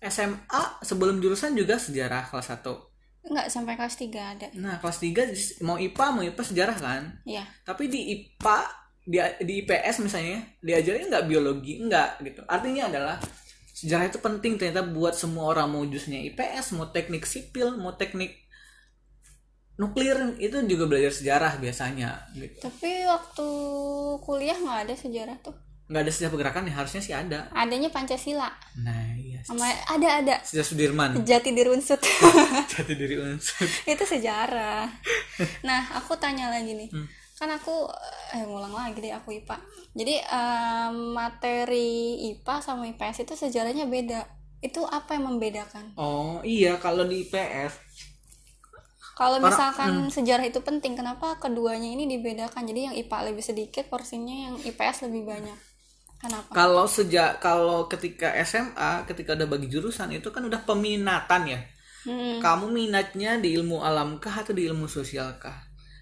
SMA 0.02 0.64
sebelum 0.82 1.20
jurusan 1.20 1.52
juga 1.54 1.76
sejarah 1.76 2.28
kelas 2.28 2.52
1 2.52 2.92
enggak 3.24 3.48
sampai 3.48 3.80
kelas 3.80 3.96
3 3.96 4.12
ada. 4.36 4.48
Nah 4.54 4.76
kelas 4.78 5.00
3 5.00 5.64
mau 5.64 5.80
IPA 5.80 6.06
mau 6.12 6.20
IPA 6.22 6.44
sejarah 6.44 6.76
kan? 6.76 7.04
Iya. 7.24 7.48
Tapi 7.64 7.88
di 7.88 8.00
IPA 8.12 8.60
di, 9.04 9.16
di 9.40 9.54
IPS 9.64 10.04
misalnya 10.04 10.44
diajarin 10.60 11.08
nggak 11.08 11.26
biologi? 11.26 11.80
Nggak 11.80 12.20
gitu. 12.20 12.44
Artinya 12.44 12.92
adalah 12.92 13.16
sejarah 13.74 14.12
itu 14.12 14.20
penting 14.20 14.60
ternyata 14.60 14.84
buat 14.84 15.16
semua 15.16 15.56
orang 15.56 15.72
mau 15.72 15.84
jusnya 15.84 16.20
IPS 16.20 16.76
mau 16.76 16.92
teknik 16.92 17.24
sipil 17.24 17.80
mau 17.80 17.96
teknik 17.96 18.43
nuklir 19.74 20.38
itu 20.38 20.54
juga 20.70 20.86
belajar 20.86 21.10
sejarah 21.10 21.58
biasanya 21.58 22.30
gitu. 22.38 22.70
Tapi 22.70 23.10
waktu 23.10 23.48
kuliah 24.22 24.58
nggak 24.58 24.80
ada 24.90 24.96
sejarah 24.96 25.38
tuh? 25.42 25.56
Nggak 25.90 26.02
ada 26.06 26.12
sejarah 26.14 26.32
pergerakan 26.32 26.70
ya 26.70 26.74
harusnya 26.78 27.02
sih 27.02 27.14
ada. 27.14 27.50
Adanya 27.52 27.90
pancasila. 27.90 28.50
Nah 28.80 29.18
iya. 29.18 29.42
Sama 29.42 29.66
ada 29.68 30.10
ada. 30.22 30.36
Sejarah 30.46 30.68
Sudirman. 30.68 31.10
Jati 31.30 31.50
diri 31.52 31.70
unsut 31.74 32.00
jati 32.74 32.94
diri 32.94 33.18
unsur 33.18 33.66
itu 33.94 34.04
sejarah. 34.06 34.88
Nah 35.66 35.82
aku 35.98 36.16
tanya 36.18 36.54
lagi 36.54 36.74
nih. 36.78 36.92
Hmm. 36.94 37.10
kan 37.34 37.50
aku 37.50 37.90
eh 38.32 38.46
ngulang 38.46 38.72
lagi 38.72 39.04
deh 39.04 39.12
aku 39.12 39.36
IPA 39.36 39.58
jadi 39.94 40.16
eh, 40.26 40.90
materi 41.14 42.18
IPA 42.34 42.56
sama 42.66 42.90
IPS 42.90 43.30
itu 43.30 43.34
sejarahnya 43.38 43.86
beda. 43.86 44.26
Itu 44.64 44.88
apa 44.88 45.20
yang 45.20 45.30
membedakan? 45.30 45.94
Oh 46.00 46.42
iya 46.42 46.82
kalau 46.82 47.06
di 47.06 47.28
IPS 47.28 47.93
kalau 49.14 49.38
misalkan 49.38 50.10
sejarah 50.10 50.46
itu 50.50 50.58
penting 50.66 50.98
kenapa 50.98 51.38
keduanya 51.38 51.86
ini 51.86 52.10
dibedakan? 52.10 52.66
Jadi 52.66 52.80
yang 52.90 52.96
IPA 52.98 53.18
lebih 53.30 53.44
sedikit 53.46 53.86
porsinya 53.86 54.50
yang 54.50 54.56
IPS 54.58 55.06
lebih 55.06 55.30
banyak. 55.30 55.58
Kenapa? 56.18 56.50
Kalau 56.56 56.86
sejak 56.90 57.38
kalau 57.38 57.86
ketika 57.86 58.34
SMA 58.42 59.06
ketika 59.06 59.38
udah 59.38 59.46
bagi 59.46 59.68
jurusan 59.70 60.10
itu 60.18 60.34
kan 60.34 60.42
udah 60.48 60.66
peminatan 60.66 61.44
ya. 61.46 61.62
Hmm, 62.04 62.44
kamu 62.44 62.74
minatnya 62.74 63.40
di 63.40 63.56
ilmu 63.56 63.80
alam 63.80 64.20
kah 64.20 64.44
atau 64.44 64.52
di 64.52 64.68
ilmu 64.68 64.92
sosial 64.92 65.40
kah? 65.40 65.56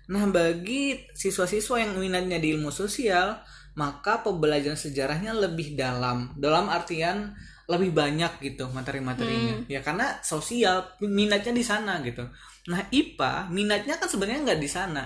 Nah, 0.10 0.26
bagi 0.28 0.98
siswa-siswa 1.14 1.78
yang 1.78 1.94
minatnya 1.96 2.42
di 2.42 2.58
ilmu 2.58 2.74
sosial, 2.74 3.38
maka 3.78 4.20
pembelajaran 4.26 4.76
sejarahnya 4.76 5.32
lebih 5.32 5.78
dalam. 5.78 6.34
Dalam 6.36 6.68
artian 6.68 7.32
lebih 7.74 7.92
banyak 8.02 8.32
gitu 8.48 8.64
materi-materinya. 8.78 9.56
Ya 9.74 9.80
karena 9.88 10.20
sosial 10.22 10.78
minatnya 11.02 11.54
di 11.60 11.64
sana 11.72 11.94
gitu. 12.08 12.24
Nah, 12.72 12.82
IPA 12.94 13.50
minatnya 13.58 13.96
kan 14.00 14.08
sebenarnya 14.12 14.42
nggak 14.48 14.62
di 14.66 14.70
sana. 14.78 15.04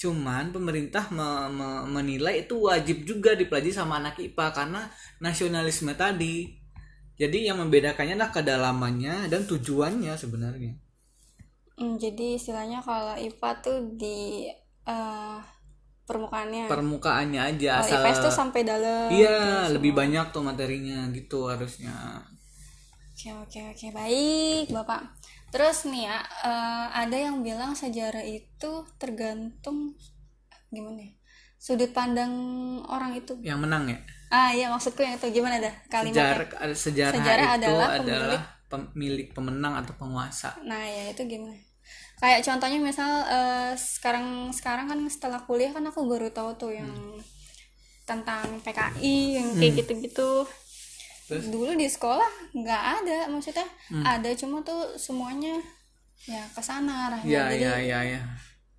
Cuman 0.00 0.44
pemerintah 0.56 1.04
me- 1.16 1.50
me- 1.58 1.86
menilai 1.96 2.34
itu 2.44 2.54
wajib 2.68 2.96
juga 3.10 3.30
dipelajari 3.40 3.72
sama 3.74 3.94
anak 4.02 4.16
IPA 4.26 4.46
karena 4.58 4.80
nasionalisme 5.24 5.92
tadi. 5.96 6.36
Jadi 7.20 7.38
yang 7.50 7.58
membedakannya 7.62 8.14
adalah 8.18 8.32
kedalamannya 8.36 9.14
dan 9.32 9.42
tujuannya 9.50 10.14
sebenarnya. 10.22 10.72
hmm, 11.78 11.94
jadi 12.02 12.26
istilahnya 12.38 12.78
kalau 12.88 13.14
IPA 13.26 13.50
tuh 13.64 13.78
di 14.00 14.16
eh, 14.88 15.38
permukaannya 16.08 16.64
Permukaannya 16.72 17.40
aja 17.52 17.84
asal 17.84 18.00
IPS 18.00 18.18
tuh 18.24 18.32
sampai 18.32 18.60
dalam 18.64 19.12
Iya, 19.12 19.68
gitu 19.68 19.76
lebih 19.76 19.92
semua. 19.92 20.00
banyak 20.02 20.26
tuh 20.32 20.42
materinya 20.42 20.98
gitu 21.12 21.38
harusnya. 21.52 21.94
Oke 23.12 23.28
oke 23.34 23.60
oke 23.76 23.86
baik 23.92 24.66
bapak. 24.72 25.00
Terus 25.52 25.84
nih 25.92 26.08
ya 26.08 26.18
eh, 26.48 26.86
ada 27.04 27.16
yang 27.16 27.44
bilang 27.44 27.76
sejarah 27.76 28.24
itu 28.24 28.88
tergantung 28.96 29.92
gimana 30.72 31.00
ya 31.00 31.12
sudut 31.58 31.90
pandang 31.90 32.32
orang 32.86 33.18
itu. 33.18 33.34
Yang 33.42 33.58
menang 33.66 33.84
ya. 33.90 33.98
Ah 34.30 34.50
iya 34.54 34.70
maksudku 34.70 35.02
yang 35.02 35.18
itu 35.18 35.28
gimana 35.34 35.58
dah 35.58 35.74
kalimatnya? 35.90 36.46
Sejarah 36.46 36.74
sejarah, 36.76 37.16
Sejarah 37.18 37.44
itu 37.44 37.56
adalah 37.66 37.88
adalah, 37.98 38.42
pemilik 38.68 39.28
pemenang 39.32 39.74
atau 39.82 39.96
penguasa. 39.98 40.54
Nah 40.62 40.84
ya 40.84 41.10
itu 41.10 41.24
gimana? 41.26 41.56
Kayak 42.18 42.42
contohnya 42.42 42.78
misal 42.82 43.10
eh, 43.30 43.72
sekarang 43.78 44.50
sekarang 44.50 44.90
kan 44.90 44.98
setelah 45.06 45.40
kuliah 45.46 45.70
kan 45.70 45.86
aku 45.86 46.02
baru 46.02 46.30
tahu 46.34 46.50
tuh 46.58 46.72
yang 46.74 46.90
tentang 48.02 48.58
PKI 48.64 49.38
yang 49.38 49.48
kayak 49.54 49.84
gitu-gitu. 49.84 50.48
Terus? 51.28 51.44
Dulu 51.52 51.76
di 51.76 51.86
sekolah 51.86 52.56
nggak 52.56 52.82
ada 53.02 53.18
maksudnya 53.28 53.68
ada 54.02 54.30
cuma 54.32 54.64
tuh 54.64 54.96
semuanya 54.96 55.60
ya 56.24 56.42
ke 56.50 56.60
sana 56.64 57.12
arahnya. 57.12 57.28
Iya, 57.28 57.42
Jadi 57.52 57.62
iya, 57.62 57.74
iya, 57.78 57.98
iya. 58.16 58.20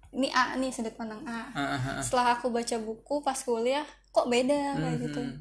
ini 0.10 0.28
A 0.34 0.58
nih 0.58 0.74
sudut 0.74 0.98
pandang 0.98 1.22
A. 1.24 1.54
Ah, 1.54 1.62
ah, 1.78 1.78
ah. 1.78 2.02
Setelah 2.02 2.42
aku 2.42 2.50
baca 2.50 2.76
buku 2.82 3.22
pas 3.22 3.38
kuliah 3.38 3.86
kok 4.10 4.26
beda 4.26 4.76
kayak 4.76 4.98
gitu. 5.06 5.22
Hmm. 5.22 5.38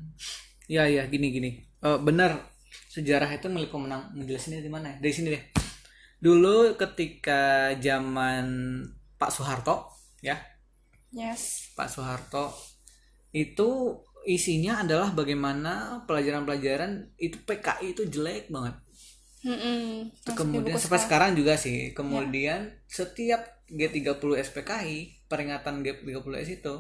Iya, 0.69 0.85
iya, 0.85 1.03
gini 1.09 1.33
gini. 1.33 1.51
Eh, 1.81 1.99
benar. 2.05 2.37
Sejarah 2.93 3.33
itu 3.33 3.49
milik 3.49 3.73
pemenang. 3.73 4.13
Ngejelasinnya 4.13 4.61
di 4.61 4.69
mana 4.69 4.93
ya? 4.93 4.97
Dari 5.01 5.15
sini 5.17 5.29
deh. 5.33 5.43
Dulu 6.19 6.75
ketika 6.75 7.75
zaman 7.79 8.47
Pak 9.19 9.31
Soeharto, 9.31 9.91
ya, 10.23 10.39
Yes. 11.13 11.73
Pak 11.73 11.89
Soeharto 11.89 12.53
itu 13.33 14.01
isinya 14.29 14.85
adalah 14.85 15.13
bagaimana 15.17 16.05
pelajaran-pelajaran 16.05 17.17
itu 17.17 17.41
PKI 17.49 17.97
itu 17.97 18.03
jelek 18.09 18.53
banget. 18.53 18.77
Mm-mm. 19.47 20.13
Kemudian 20.35 20.77
sampai 20.77 21.01
sekarang 21.01 21.31
juga 21.39 21.57
sih. 21.57 21.95
Kemudian 21.97 22.85
setiap 22.91 23.65
G30 23.71 24.21
SPKI, 24.43 25.29
peringatan 25.31 25.81
G30S 25.87 26.49
itu 26.61 26.75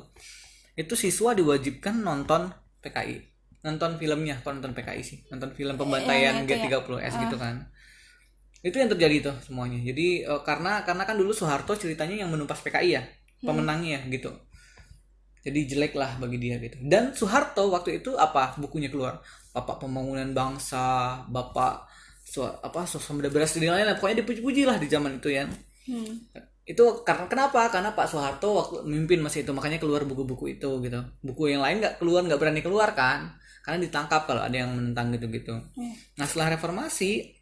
itu 0.78 0.95
siswa 0.95 1.33
diwajibkan 1.33 2.02
nonton 2.04 2.52
PKI. 2.85 3.16
Nonton 3.64 3.97
filmnya, 3.97 4.42
nonton 4.45 4.76
PKI 4.76 5.02
sih. 5.02 5.18
Nonton 5.33 5.54
film 5.57 5.78
pembantaian 5.78 6.45
itu 6.45 6.52
ya. 6.52 6.68
G30S 6.68 7.14
gitu 7.28 7.37
kan. 7.40 7.71
Itu 8.62 8.77
yang 8.83 8.91
terjadi 8.91 9.31
tuh 9.31 9.37
semuanya. 9.47 9.79
Jadi 9.79 10.27
eh, 10.27 10.41
karena 10.43 10.83
karena 10.83 11.03
kan 11.07 11.15
dulu 11.15 11.31
Soeharto 11.31 11.79
ceritanya 11.79 12.27
yang 12.27 12.31
menumpas 12.31 12.59
PKI 12.62 12.88
ya, 12.91 13.03
pemenangnya 13.43 14.03
gitu. 14.11 14.35
Jadi 15.47 15.61
jelek 15.71 15.95
lah 15.95 16.19
bagi 16.19 16.37
dia 16.43 16.59
gitu. 16.59 16.77
Dan 16.83 17.15
Soeharto 17.15 17.71
waktu 17.71 18.03
itu 18.03 18.19
apa 18.19 18.59
bukunya 18.59 18.91
keluar? 18.91 19.23
Bapak 19.55 19.81
pembangunan 19.87 20.29
bangsa, 20.35 21.23
Bapak 21.31 21.87
so, 22.21 22.45
apa 22.45 22.85
sosok 22.85 23.31
beras 23.31 23.55
dan 23.55 23.71
lain-lain. 23.71 23.97
Pokoknya 23.97 24.27
dipuji-puji 24.27 24.67
lah 24.67 24.77
di 24.77 24.91
zaman 24.91 25.23
itu 25.23 25.31
ya. 25.31 25.47
Hmm. 25.88 26.27
Itu 26.69 27.00
karena 27.07 27.25
kenapa? 27.31 27.71
Karena 27.73 27.97
Pak 27.97 28.07
Soeharto 28.11 28.49
waktu 28.53 28.75
memimpin 28.85 29.25
masa 29.25 29.41
itu 29.41 29.55
makanya 29.57 29.81
keluar 29.81 30.05
buku-buku 30.05 30.59
itu 30.59 30.69
gitu. 30.85 31.00
Buku 31.25 31.49
yang 31.49 31.65
lain 31.65 31.81
nggak 31.81 32.03
keluar 32.03 32.27
nggak 32.27 32.37
berani 32.43 32.61
keluar 32.61 32.93
kan? 32.93 33.38
Karena 33.65 33.81
ditangkap 33.81 34.29
kalau 34.29 34.45
ada 34.45 34.53
yang 34.53 34.75
menentang 34.77 35.15
gitu-gitu. 35.17 35.57
Iya. 35.79 35.93
Nah 36.21 36.27
setelah 36.29 36.59
reformasi 36.59 37.38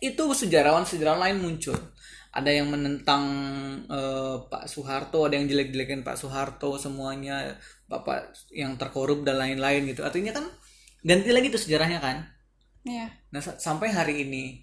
itu 0.00 0.24
sejarawan-sejarawan 0.34 1.20
lain 1.30 1.38
muncul. 1.42 1.76
Ada 2.34 2.50
yang 2.50 2.68
menentang 2.74 3.22
eh, 3.86 4.36
Pak 4.50 4.64
Soeharto, 4.66 5.26
ada 5.26 5.38
yang 5.38 5.46
jelek-jelekin 5.50 6.02
Pak 6.02 6.18
Soeharto 6.18 6.74
semuanya, 6.80 7.54
bapak 7.86 8.34
yang 8.50 8.74
terkorup 8.80 9.22
dan 9.26 9.38
lain-lain 9.38 9.86
gitu. 9.90 10.02
Artinya 10.02 10.32
kan 10.34 10.46
ganti 11.06 11.30
lagi 11.30 11.48
tuh 11.54 11.62
sejarahnya 11.62 12.00
kan. 12.02 12.26
Iya. 12.84 13.08
Nah 13.32 13.40
sa- 13.44 13.58
sampai 13.60 13.90
hari 13.94 14.26
ini. 14.26 14.62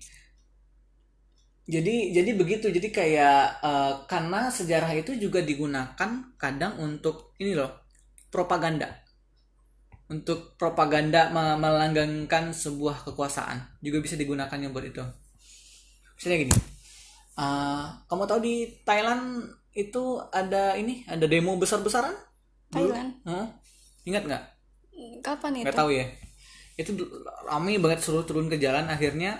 Jadi 1.71 2.11
jadi 2.11 2.31
begitu. 2.35 2.67
Jadi 2.73 2.89
kayak 2.91 3.63
eh, 3.63 3.93
karena 4.11 4.50
sejarah 4.51 4.91
itu 4.97 5.11
juga 5.17 5.39
digunakan 5.45 6.11
kadang 6.38 6.73
untuk 6.81 7.33
ini 7.41 7.53
loh 7.55 7.71
propaganda. 8.33 9.00
Untuk 10.12 10.60
propaganda 10.60 11.32
me- 11.32 11.56
melanggengkan 11.56 12.51
sebuah 12.51 13.08
kekuasaan 13.08 13.80
juga 13.80 14.03
bisa 14.03 14.20
digunakannya 14.20 14.68
buat 14.70 14.84
itu. 14.84 15.00
Misalnya 16.20 16.38
gini, 16.44 16.53
eh, 17.39 17.84
kamu 18.06 18.24
tahu 18.27 18.39
di 18.44 18.56
Thailand 18.84 19.48
itu 19.72 20.20
ada 20.36 20.75
ini 20.75 21.08
ada 21.08 21.25
demo 21.25 21.56
besar-besaran? 21.56 22.12
Thailand. 22.68 23.24
Hah? 23.24 23.48
Ingat 24.03 24.24
nggak? 24.27 24.44
Kapan 25.24 25.51
itu? 25.58 25.63
nggak 25.65 25.77
tahu 25.77 25.91
ya 25.94 26.06
itu 26.77 26.91
ramai 27.46 27.77
banget 27.77 28.01
suruh 28.01 28.25
turun 28.25 28.50
ke 28.50 28.58
jalan 28.58 28.86
akhirnya 28.89 29.38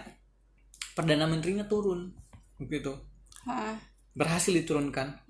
perdana 0.94 1.25
menterinya 1.25 1.66
turun 1.66 2.13
begitu 2.62 2.94
Ah, 3.42 3.74
berhasil 4.13 4.54
diturunkan. 4.54 5.25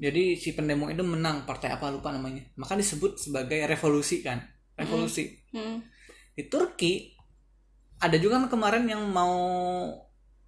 Jadi 0.00 0.32
si 0.32 0.56
pendemo 0.56 0.88
itu 0.88 1.04
menang 1.04 1.44
partai 1.44 1.76
apa 1.76 1.92
lupa 1.92 2.08
namanya. 2.08 2.40
Maka 2.56 2.72
disebut 2.72 3.20
sebagai 3.20 3.60
revolusi 3.68 4.24
kan. 4.24 4.40
Revolusi. 4.74 5.28
Mm. 5.52 5.84
di 6.30 6.48
Turki 6.48 7.12
ada 8.00 8.16
juga 8.16 8.40
kan 8.40 8.48
kemarin 8.48 8.88
yang 8.88 9.02
mau 9.12 9.36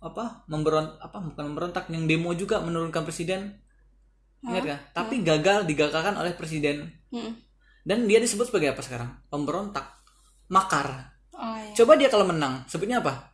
apa 0.00 0.48
memberon 0.48 0.96
apa 0.96 1.20
bukan 1.20 1.52
memberontak 1.52 1.84
yang 1.92 2.08
demo 2.08 2.32
juga 2.32 2.64
menurunkan 2.64 3.04
presiden. 3.04 3.60
Ingat 4.40 4.64
kan 4.64 4.78
tapi 4.96 5.20
gagal 5.20 5.68
digagalkan 5.68 6.16
oleh 6.16 6.32
presiden. 6.32 6.88
Mm. 7.12 7.36
dan 7.84 8.06
dia 8.08 8.22
disebut 8.22 8.48
sebagai 8.48 8.72
apa 8.72 8.80
sekarang? 8.80 9.20
Pemberontak. 9.28 10.00
Makar. 10.48 11.12
Oh 11.36 11.56
ya 11.60 11.72
coba 11.72 11.96
dia 11.96 12.08
kalau 12.12 12.28
menang 12.28 12.64
sebutnya 12.68 13.00
apa 13.00 13.31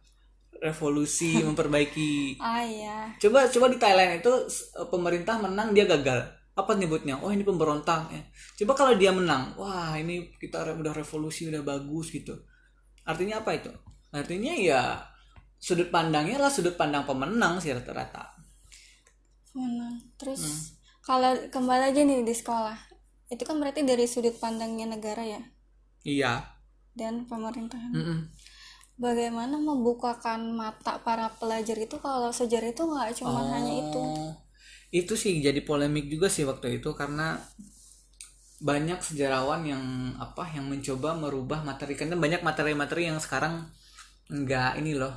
revolusi 0.62 1.40
memperbaiki. 1.48 2.40
Ah 2.42 2.62
ya 2.64 2.96
coba 3.22 3.46
coba 3.50 3.66
di 3.72 3.78
Thailand 3.82 4.20
itu 4.22 4.32
s- 4.48 4.70
pemerintah 4.90 5.36
menang 5.42 5.72
dia 5.76 5.84
gagal. 5.86 6.20
Apa 6.58 6.74
nyebutnya? 6.74 7.22
Oh 7.22 7.30
ini 7.30 7.46
pemberontak 7.46 8.10
ya. 8.10 8.22
coba 8.64 8.72
kalau 8.74 8.94
dia 8.98 9.14
menang 9.14 9.54
wah 9.54 9.94
ini 9.94 10.34
kita 10.42 10.66
udah 10.74 10.94
revolusi 10.94 11.46
udah 11.50 11.62
bagus 11.62 12.10
gitu. 12.10 12.34
Artinya 13.06 13.40
apa 13.42 13.50
itu? 13.58 13.70
Artinya 14.12 14.52
ya 14.58 14.82
sudut 15.58 15.90
pandangnya 15.94 16.38
lah 16.42 16.50
sudut 16.50 16.74
pandang 16.78 17.04
pemenang 17.06 17.58
sih 17.62 17.70
rata-rata. 17.74 18.34
Menang 19.56 19.94
terus 20.20 20.40
Hmm. 20.44 20.60
kalau 21.08 21.32
kembali 21.50 21.84
aja 21.90 22.00
nih 22.04 22.20
di 22.22 22.34
sekolah 22.36 22.76
itu 23.32 23.42
kan 23.48 23.56
berarti 23.60 23.80
dari 23.84 24.04
sudut 24.08 24.36
pandangnya 24.40 24.86
negara 24.88 25.24
ya? 25.24 25.40
Iya. 26.04 26.32
Dan 26.98 27.26
pemerintahan. 27.30 27.92
Mm-mm. 27.94 28.18
Bagaimana 29.04 29.56
membukakan 29.68 30.40
mata 30.60 30.92
para 31.06 31.26
pelajar 31.40 31.76
itu 31.86 31.96
kalau 32.06 32.30
sejarah 32.38 32.68
itu 32.74 32.82
nggak 32.90 33.10
cuma 33.20 33.40
hanya 33.52 33.72
itu? 33.84 34.02
Oh, 34.02 34.28
itu 35.00 35.14
sih 35.22 35.32
jadi 35.46 35.60
polemik 35.68 36.04
juga 36.12 36.28
sih 36.34 36.44
waktu 36.50 36.66
itu 36.80 36.90
karena 37.00 37.22
banyak 38.58 38.98
sejarawan 39.08 39.62
yang 39.72 39.84
apa 40.18 40.44
yang 40.54 40.66
mencoba 40.72 41.10
merubah 41.22 41.60
materi. 41.68 41.94
Karena 41.98 42.16
banyak 42.18 42.42
materi-materi 42.48 43.02
yang 43.10 43.18
sekarang 43.22 43.54
nggak 44.30 44.72
ini 44.82 44.92
loh. 45.00 45.14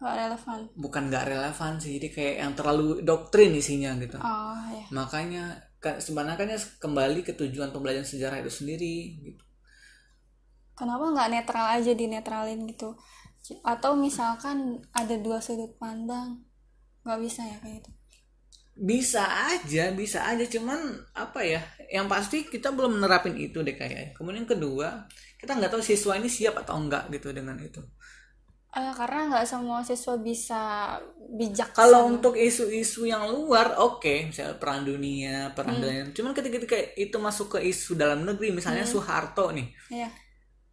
Nggak 0.00 0.14
relevan. 0.20 0.60
Bukan 0.82 1.02
nggak 1.10 1.24
relevan 1.32 1.72
sih 1.82 1.90
jadi 1.96 2.08
kayak 2.16 2.34
yang 2.42 2.52
terlalu 2.58 2.86
doktrin 3.08 3.52
isinya 3.60 3.90
gitu. 4.02 4.18
Oh 4.22 4.54
ya 4.74 4.86
makanya 4.98 5.44
ka- 5.84 6.00
sebenarnya 6.06 6.38
kan 6.40 6.48
ya 6.54 6.60
kembali 6.84 7.20
ke 7.28 7.32
tujuan 7.40 7.70
pembelajaran 7.74 8.08
sejarah 8.12 8.38
itu 8.44 8.52
sendiri 8.60 8.94
gitu 9.26 9.43
kenapa 10.74 11.10
nggak 11.14 11.30
netral 11.30 11.66
aja 11.70 11.92
dinetralin 11.94 12.66
gitu? 12.68 12.98
Atau 13.62 13.94
misalkan 13.94 14.82
ada 14.90 15.14
dua 15.18 15.38
sudut 15.38 15.74
pandang 15.78 16.42
nggak 17.04 17.20
bisa 17.22 17.40
ya 17.46 17.56
kayak 17.62 17.82
gitu? 17.82 17.90
Bisa 18.74 19.22
aja 19.54 19.94
bisa 19.94 20.26
aja. 20.26 20.44
Cuman 20.50 20.98
apa 21.14 21.40
ya? 21.46 21.62
Yang 21.86 22.06
pasti 22.10 22.36
kita 22.50 22.74
belum 22.74 22.98
menerapin 22.98 23.38
itu 23.38 23.62
deh 23.62 23.78
kayaknya. 23.78 24.12
Kemudian 24.18 24.44
kedua 24.44 25.06
kita 25.38 25.54
nggak 25.54 25.70
tahu 25.70 25.82
siswa 25.84 26.18
ini 26.18 26.26
siap 26.26 26.58
atau 26.58 26.80
enggak 26.80 27.06
gitu 27.14 27.30
dengan 27.30 27.54
itu. 27.62 27.80
Eh, 28.74 28.92
karena 28.98 29.30
nggak 29.30 29.46
semua 29.46 29.86
siswa 29.86 30.18
bisa 30.18 30.62
bijak 31.38 31.70
kalau 31.78 32.10
untuk 32.10 32.34
isu-isu 32.34 33.06
yang 33.06 33.30
luar 33.30 33.78
oke. 33.78 34.32
Misalnya 34.32 34.58
perang 34.58 34.82
dunia 34.82 35.54
perang 35.54 35.78
dunia. 35.78 36.10
Cuman 36.10 36.34
ketika, 36.34 36.58
ketika 36.58 36.76
itu 36.98 37.14
masuk 37.22 37.54
ke 37.54 37.70
isu 37.70 37.94
dalam 37.94 38.26
negeri 38.26 38.50
misalnya 38.50 38.82
Soeharto 38.82 39.54
nih. 39.54 39.70
Ya 39.94 40.10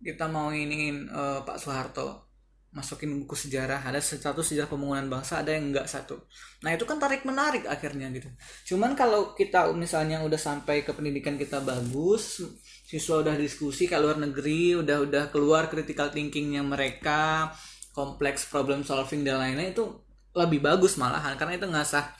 kita 0.01 0.25
mau 0.27 0.49
iniin 0.49 1.07
eh, 1.07 1.39
Pak 1.45 1.57
Soeharto 1.61 2.31
masukin 2.71 3.11
buku 3.23 3.35
sejarah. 3.35 3.83
Ada 3.83 3.99
satu 3.99 4.39
sejarah 4.39 4.71
pembangunan 4.71 5.19
bangsa 5.19 5.43
ada 5.43 5.51
yang 5.51 5.71
enggak 5.71 5.91
satu. 5.91 6.23
Nah 6.63 6.71
itu 6.71 6.87
kan 6.87 6.97
tarik 6.97 7.27
menarik 7.27 7.67
akhirnya 7.67 8.07
gitu. 8.15 8.31
Cuman 8.73 8.95
kalau 8.95 9.35
kita 9.35 9.67
misalnya 9.75 10.23
udah 10.23 10.39
sampai 10.39 10.87
ke 10.87 10.95
pendidikan 10.95 11.35
kita 11.35 11.59
bagus 11.61 12.41
siswa 12.87 13.23
udah 13.23 13.35
diskusi 13.39 13.87
ke 13.87 13.95
luar 13.95 14.19
negeri 14.19 14.75
udah 14.75 14.97
udah 15.07 15.23
keluar 15.31 15.71
critical 15.71 16.11
thinkingnya 16.11 16.59
mereka 16.59 17.51
kompleks 17.95 18.47
problem 18.47 18.83
solving 18.83 19.23
dan 19.23 19.39
lain-lain 19.39 19.71
itu 19.71 19.87
lebih 20.35 20.59
bagus 20.63 20.95
malahan 20.99 21.35
karena 21.39 21.59
itu 21.59 21.67
ngasah 21.67 22.15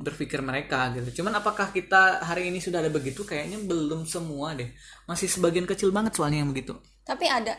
berpikir 0.00 0.40
mereka 0.40 0.92
gitu. 0.96 1.20
Cuman 1.20 1.38
apakah 1.44 1.70
kita 1.70 2.24
hari 2.24 2.48
ini 2.48 2.58
sudah 2.58 2.80
ada 2.80 2.90
begitu? 2.90 3.22
Kayaknya 3.22 3.62
belum 3.68 4.08
semua 4.08 4.56
deh. 4.56 4.72
Masih 5.04 5.28
sebagian 5.28 5.68
kecil 5.68 5.92
banget 5.92 6.16
soalnya 6.16 6.40
yang 6.40 6.50
begitu 6.50 6.74
tapi 7.04 7.28
ada. 7.28 7.54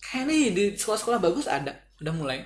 Kayaknya 0.00 0.54
di 0.54 0.64
sekolah-sekolah 0.78 1.18
bagus 1.18 1.50
ada. 1.50 1.74
Udah 1.98 2.14
mulai. 2.14 2.38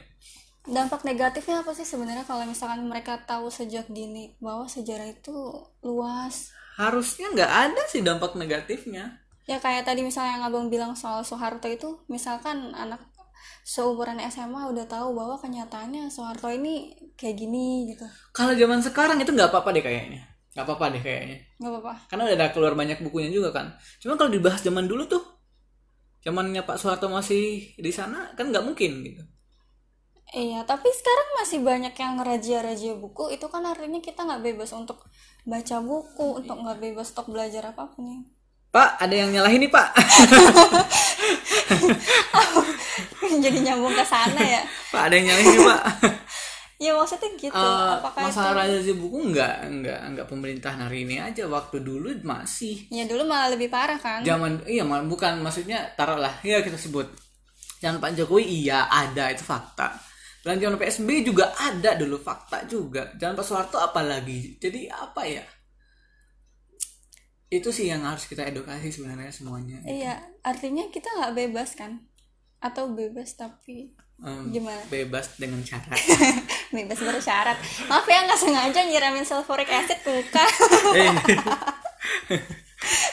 Dampak 0.65 1.05
negatifnya 1.09 1.65
apa 1.65 1.73
sih 1.73 1.89
sebenarnya 1.89 2.25
kalau 2.25 2.45
misalkan 2.45 2.85
mereka 2.85 3.21
tahu 3.25 3.49
sejak 3.49 3.89
dini 3.89 4.37
bahwa 4.41 4.69
sejarah 4.69 5.09
itu 5.09 5.33
luas? 5.81 6.53
Harusnya 6.77 7.33
nggak 7.33 7.53
ada 7.53 7.83
sih 7.89 8.01
dampak 8.05 8.37
negatifnya. 8.37 9.21
Ya 9.49 9.57
kayak 9.57 9.89
tadi 9.89 10.05
misalnya 10.05 10.41
yang 10.41 10.45
abang 10.49 10.69
bilang 10.69 10.93
soal 10.97 11.25
Soeharto 11.25 11.69
itu 11.69 12.01
misalkan 12.13 12.73
anak 12.77 13.01
seumuran 13.65 14.21
SMA 14.29 14.69
udah 14.69 14.85
tahu 14.85 15.17
bahwa 15.17 15.37
kenyataannya 15.41 16.13
Soeharto 16.13 16.49
ini 16.53 16.93
kayak 17.17 17.37
gini 17.41 17.93
gitu. 17.93 18.05
Kalau 18.37 18.53
zaman 18.53 18.81
sekarang 18.85 19.17
itu 19.21 19.33
nggak 19.33 19.51
apa-apa 19.53 19.73
deh 19.75 19.85
kayaknya. 19.85 20.23
Nggak 20.53 20.65
apa-apa 20.65 20.85
deh 20.93 21.03
kayaknya. 21.03 21.39
Nggak 21.57 21.71
apa-apa. 21.73 21.95
Karena 22.09 22.23
udah 22.29 22.37
ada 22.37 22.49
keluar 22.53 22.73
banyak 22.77 22.99
bukunya 23.01 23.33
juga 23.33 23.51
kan. 23.51 23.67
Cuma 23.99 24.15
kalau 24.21 24.31
dibahas 24.31 24.61
zaman 24.61 24.85
dulu 24.87 25.09
tuh 25.09 25.40
zamannya 26.21 26.63
Pak 26.65 26.77
Soeharto 26.77 27.09
masih 27.09 27.73
di 27.77 27.93
sana 27.93 28.33
kan 28.37 28.53
nggak 28.53 28.65
mungkin 28.65 29.05
gitu. 29.05 29.23
Iya 30.31 30.63
tapi 30.63 30.87
sekarang 30.95 31.29
masih 31.43 31.59
banyak 31.59 31.95
yang 31.97 32.23
ngerajia-rajia 32.23 32.95
buku. 32.95 33.35
Itu 33.35 33.51
kan 33.51 33.67
artinya 33.67 33.99
kita 33.99 34.23
nggak 34.23 34.43
bebas 34.47 34.71
untuk 34.77 35.03
baca 35.43 35.77
buku 35.83 36.27
untuk 36.45 36.57
nggak 36.61 36.79
bebas 36.79 37.11
untuk 37.17 37.35
belajar 37.35 37.75
apa 37.75 37.91
pun 37.91 38.07
ya. 38.07 38.21
Pak 38.71 39.03
ada 39.03 39.15
yang 39.17 39.35
nyalahin 39.35 39.67
nih 39.67 39.73
Pak? 39.75 39.89
Jadi 43.45 43.59
nyambung 43.67 43.95
ke 43.95 44.05
sana 44.07 44.39
ya? 44.39 44.63
Pak 44.95 45.11
ada 45.11 45.15
yang 45.19 45.27
nyalahin 45.35 45.51
nih 45.59 45.65
Pak 45.67 45.83
ya 46.81 46.97
maksudnya 46.97 47.29
gitu. 47.37 47.53
Eh, 47.53 47.91
apakah 48.01 48.25
masalah 48.25 48.65
itu? 48.65 48.81
raja 48.81 48.93
buku 48.97 49.19
nggak 49.31 49.55
nggak 49.71 50.01
nggak 50.11 50.27
pemerintahan 50.27 50.81
hari 50.81 51.05
ini 51.05 51.21
aja. 51.21 51.45
Waktu 51.45 51.85
dulu 51.85 52.09
masih. 52.25 52.89
Ya 52.89 53.05
dulu 53.05 53.29
malah 53.29 53.53
lebih 53.53 53.69
parah 53.69 54.01
kan? 54.01 54.25
Zaman 54.25 54.65
iya 54.65 54.81
mal- 54.81 55.05
bukan 55.05 55.39
maksudnya 55.39 55.93
taruhlah 55.93 56.33
ya 56.41 56.59
kita 56.61 56.75
sebut. 56.75 57.05
Zaman 57.79 58.01
Pak 58.01 58.17
Jokowi 58.17 58.65
iya 58.65 58.89
ada 58.89 59.29
itu 59.29 59.45
fakta. 59.45 59.93
Dan 60.41 60.57
zaman 60.57 60.75
PSB 60.75 61.21
juga 61.21 61.53
ada 61.53 61.93
dulu 61.95 62.17
fakta 62.17 62.65
juga. 62.65 63.13
Zaman 63.15 63.37
Pak 63.37 63.45
Soeharto 63.45 63.77
apalagi? 63.77 64.57
Jadi 64.57 64.89
apa 64.89 65.21
ya? 65.23 65.45
Itu 67.47 67.69
sih 67.69 67.87
yang 67.87 68.07
harus 68.07 68.25
kita 68.25 68.47
edukasi 68.47 68.89
sebenarnya 68.89 69.29
semuanya 69.29 69.83
iya 69.83 70.23
artinya 70.41 70.87
kita 70.87 71.11
nggak 71.11 71.35
bebas 71.37 71.75
kan? 71.75 71.99
Atau 72.57 72.95
bebas 72.95 73.35
tapi 73.35 73.91
Em, 74.21 74.53
gimana? 74.53 74.79
bebas 74.87 75.35
dengan 75.35 75.59
syarat 75.61 75.97
bebas 76.71 76.99
bersyarat. 77.03 77.59
Maaf 77.91 78.07
ya 78.07 78.27
nggak 78.27 78.41
sengaja 78.41 78.81
nyiramin 78.87 79.27
sulfuric 79.27 79.71
acid 79.71 79.99
ke 80.03 80.11
muka. 80.11 80.45
Eh, 82.31 82.41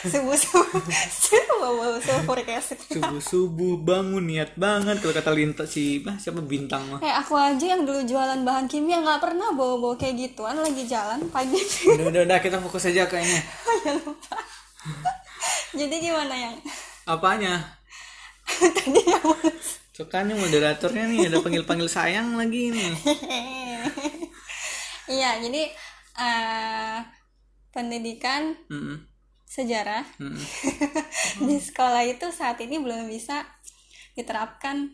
subuh 0.08 0.32
subuh 0.32 0.80
subuh 1.12 2.00
sulfuric 2.00 2.48
acid. 2.54 2.78
Subuh 2.80 3.20
subuh 3.20 3.74
bangun 3.76 4.24
niat 4.24 4.56
banget. 4.56 5.02
Kalau 5.02 5.14
kata 5.14 5.30
lintas 5.34 5.74
si 5.74 6.00
bah, 6.00 6.16
siapa 6.16 6.40
bintang 6.40 6.86
mah? 6.88 6.98
Kayak 7.02 7.26
aku 7.26 7.34
aja 7.36 7.66
yang 7.76 7.82
dulu 7.84 8.00
jualan 8.06 8.40
bahan 8.46 8.64
kimia 8.70 9.02
nggak 9.04 9.20
pernah 9.20 9.52
bawa 9.52 9.76
bawa 9.76 9.94
kayak 9.98 10.16
gituan. 10.16 10.56
Lagi 10.56 10.88
jalan 10.88 11.20
pagi. 11.28 11.60
Udah 11.98 12.08
udah, 12.08 12.22
udah 12.24 12.38
kita 12.40 12.62
fokus 12.62 12.88
aja 12.88 13.04
kayaknya 13.10 13.42
jadi 15.78 15.94
gimana 16.00 16.34
yang? 16.34 16.56
Apanya? 17.04 17.76
Tadi 18.76 19.00
yang 19.04 19.24
Suka 19.98 20.22
nih 20.22 20.38
moderatornya 20.38 21.10
nih 21.10 21.26
ada 21.26 21.42
panggil-panggil 21.42 21.90
sayang 21.90 22.38
lagi 22.38 22.70
nih. 22.70 22.94
iya 25.18 25.42
jadi 25.42 25.74
eh, 26.14 26.98
pendidikan 27.74 28.54
Mm-mm, 28.70 29.02
sejarah 29.42 30.06
mm-mm. 30.22 30.38
di 31.50 31.56
sekolah 31.58 32.06
itu 32.06 32.30
saat 32.30 32.62
ini 32.62 32.78
belum 32.78 33.10
bisa 33.10 33.42
diterapkan 34.14 34.86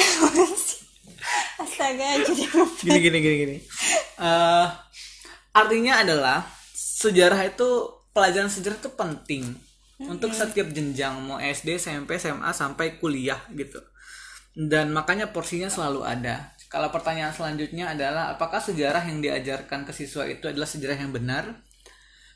astaga 1.60 2.16
jadi 2.24 2.44
Gini 2.88 2.98
gini 3.04 3.18
gini 3.20 3.36
gini. 3.36 3.56
Eh, 4.16 4.66
artinya 5.52 6.00
adalah 6.00 6.40
sejarah 6.72 7.52
itu 7.52 7.68
pelajaran 8.16 8.48
sejarah 8.48 8.80
itu 8.80 8.90
penting 8.96 9.44
untuk 10.08 10.32
setiap 10.32 10.72
jenjang 10.72 11.20
mau 11.20 11.36
SD, 11.36 11.76
SMP, 11.76 12.16
SMA 12.16 12.48
sampai 12.56 12.96
kuliah 12.96 13.44
gitu. 13.52 13.76
Dan 14.56 14.86
makanya 14.96 15.26
porsinya 15.34 15.68
selalu 15.76 16.00
ada. 16.14 16.36
Kalau 16.72 16.88
pertanyaan 16.94 17.30
selanjutnya 17.38 17.84
adalah 17.94 18.24
apakah 18.34 18.58
sejarah 18.68 19.04
yang 19.10 19.18
diajarkan 19.24 19.80
ke 19.88 19.92
siswa 19.94 20.24
itu 20.34 20.44
adalah 20.50 20.66
sejarah 20.68 20.98
yang 20.98 21.12
benar? 21.14 21.44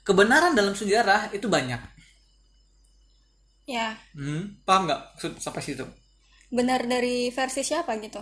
Kebenaran 0.06 0.54
dalam 0.58 0.74
sejarah 0.80 1.32
itu 1.36 1.46
banyak. 1.56 1.80
ya 3.66 3.96
Hmm, 4.18 4.42
paham 4.66 4.82
nggak 4.86 5.00
maksud 5.14 5.32
sampai 5.44 5.62
situ? 5.66 5.84
benar 6.56 6.80
dari 6.92 7.16
versi 7.36 7.62
siapa 7.68 7.92
gitu 8.04 8.20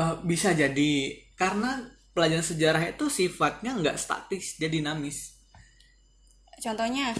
Eh, 0.00 0.14
bisa 0.30 0.50
jadi 0.62 0.92
karena 1.40 1.70
pelajaran 2.14 2.46
sejarah 2.50 2.82
itu 2.94 3.04
sifatnya 3.18 3.70
nggak 3.80 3.96
statis, 4.04 4.46
dia 4.60 4.68
dinamis. 4.74 5.18
contohnya 6.62 7.14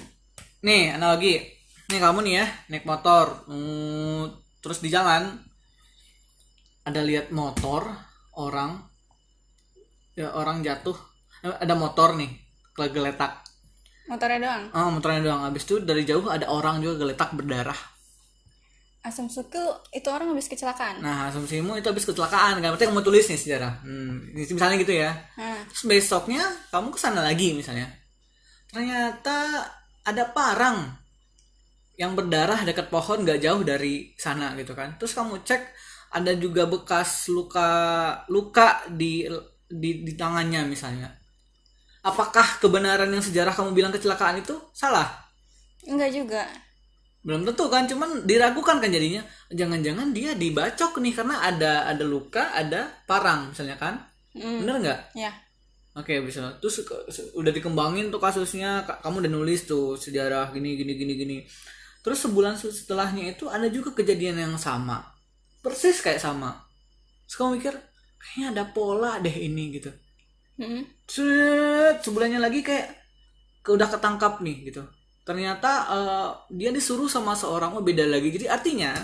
Nih 0.67 0.83
analogi, 0.97 1.35
nih 1.91 1.99
kamu 2.05 2.19
nih 2.27 2.35
ya 2.41 2.47
naik 2.71 2.85
motor, 2.91 3.27
mm, 3.49 4.23
terus 4.62 4.79
di 4.85 4.89
jalan 4.97 5.23
ada 6.87 7.01
lihat 7.03 7.35
motor, 7.35 7.90
orang. 8.38 8.87
Ya 10.14 10.33
orang 10.33 10.62
jatuh. 10.62 10.96
Eh, 11.42 11.53
ada 11.53 11.75
motor 11.77 12.16
nih 12.16 12.31
geletak 12.77 13.46
motornya 14.07 14.38
doang? 14.38 14.62
Oh 14.72 14.88
motornya 14.94 15.20
doang. 15.22 15.42
Habis 15.46 15.62
itu 15.66 15.75
dari 15.83 16.07
jauh 16.07 16.27
ada 16.31 16.46
orang 16.51 16.81
juga 16.81 17.07
geletak 17.07 17.35
berdarah. 17.35 17.77
Asumsiku 19.07 19.87
itu 19.94 20.09
orang 20.11 20.35
habis 20.35 20.51
kecelakaan? 20.51 20.99
Nah 20.99 21.31
asumsimu 21.31 21.79
itu 21.79 21.87
habis 21.87 22.07
kecelakaan. 22.07 22.59
Kan 22.59 22.75
berarti 22.75 22.90
kamu 22.90 23.03
tulis 23.07 23.27
nih 23.31 23.38
sejarah. 23.38 23.83
Hmm, 23.87 24.35
misalnya 24.35 24.77
gitu 24.83 24.94
ya. 24.94 25.14
Nah, 25.38 25.62
terus 25.70 25.85
besoknya 25.87 26.42
kamu 26.75 26.90
ke 26.90 26.99
sana 26.99 27.22
lagi 27.22 27.55
misalnya. 27.55 27.87
Ternyata 28.66 29.62
ada 30.07 30.25
parang 30.35 30.90
yang 31.96 32.12
berdarah 32.12 32.66
dekat 32.66 32.92
pohon 32.92 33.25
gak 33.25 33.40
jauh 33.40 33.62
dari 33.62 34.11
sana 34.18 34.59
gitu 34.59 34.75
kan. 34.75 34.99
Terus 34.99 35.14
kamu 35.14 35.46
cek 35.46 35.62
ada 36.11 36.33
juga 36.37 36.66
bekas 36.69 37.29
luka 37.29 37.69
luka 38.31 38.85
di 38.92 39.27
di, 39.66 40.07
di 40.07 40.12
tangannya 40.14 40.66
misalnya. 40.66 41.11
Apakah 42.07 42.62
kebenaran 42.62 43.11
yang 43.11 43.25
sejarah 43.25 43.51
kamu 43.51 43.75
bilang 43.75 43.90
kecelakaan 43.90 44.38
itu? 44.38 44.55
Salah. 44.71 45.27
Enggak 45.87 46.14
juga. 46.14 46.42
Belum 47.27 47.42
tentu 47.42 47.66
kan 47.66 47.90
cuman 47.90 48.23
diragukan 48.23 48.79
kan 48.79 48.87
jadinya. 48.87 49.27
Jangan-jangan 49.51 50.14
dia 50.14 50.38
dibacok 50.38 51.03
nih 51.03 51.11
karena 51.11 51.42
ada 51.42 51.90
ada 51.90 52.05
luka 52.07 52.55
ada 52.55 52.87
parang 53.11 53.51
misalnya 53.51 53.75
kan. 53.75 53.99
Hmm, 54.31 54.62
bener 54.62 54.75
nggak? 54.79 55.01
Ya. 55.19 55.35
Oke 55.99 56.23
bisa. 56.23 56.55
Terus 56.62 56.87
udah 57.35 57.51
dikembangin 57.51 58.12
tuh 58.14 58.21
kasusnya, 58.23 58.85
ka- 58.87 59.03
kamu 59.03 59.27
udah 59.27 59.33
nulis 59.33 59.66
tuh 59.66 59.99
sejarah 59.99 60.55
gini 60.55 60.79
gini 60.79 60.92
gini 60.95 61.12
gini. 61.19 61.37
Terus 62.07 62.23
sebulan 62.23 62.55
se- 62.55 62.71
setelahnya 62.71 63.35
itu 63.35 63.51
ada 63.51 63.66
juga 63.66 63.90
kejadian 63.90 64.38
yang 64.38 64.55
sama, 64.61 65.03
persis 65.66 65.98
kayak 65.98 66.22
sama. 66.22 66.55
Terus 67.26 67.35
kamu 67.35 67.50
mikir 67.59 67.74
kayaknya 68.22 68.46
ada 68.55 68.64
pola 68.70 69.18
deh 69.18 69.35
ini 69.35 69.74
gitu. 69.74 69.90
Set, 71.11 72.07
sebulannya 72.07 72.38
lagi 72.38 72.62
kayak 72.62 72.94
ke 73.66 73.74
udah 73.74 73.90
ketangkap 73.90 74.38
nih 74.46 74.70
gitu. 74.70 74.87
Ternyata 75.26 75.70
eh, 75.90 76.29
dia 76.55 76.70
disuruh 76.70 77.11
sama 77.11 77.35
seorang 77.35 77.74
oh 77.74 77.83
beda 77.83 78.07
lagi. 78.07 78.31
Jadi 78.31 78.46
artinya 78.46 78.94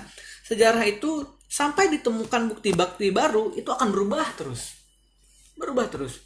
sejarah 0.47 0.87
itu 0.87 1.27
sampai 1.51 1.91
ditemukan 1.99 2.55
bukti-bukti 2.55 3.11
baru 3.11 3.59
itu 3.59 3.67
akan 3.69 3.91
berubah 3.91 4.25
terus. 4.39 4.79
Berubah 5.59 5.91
terus. 5.91 6.23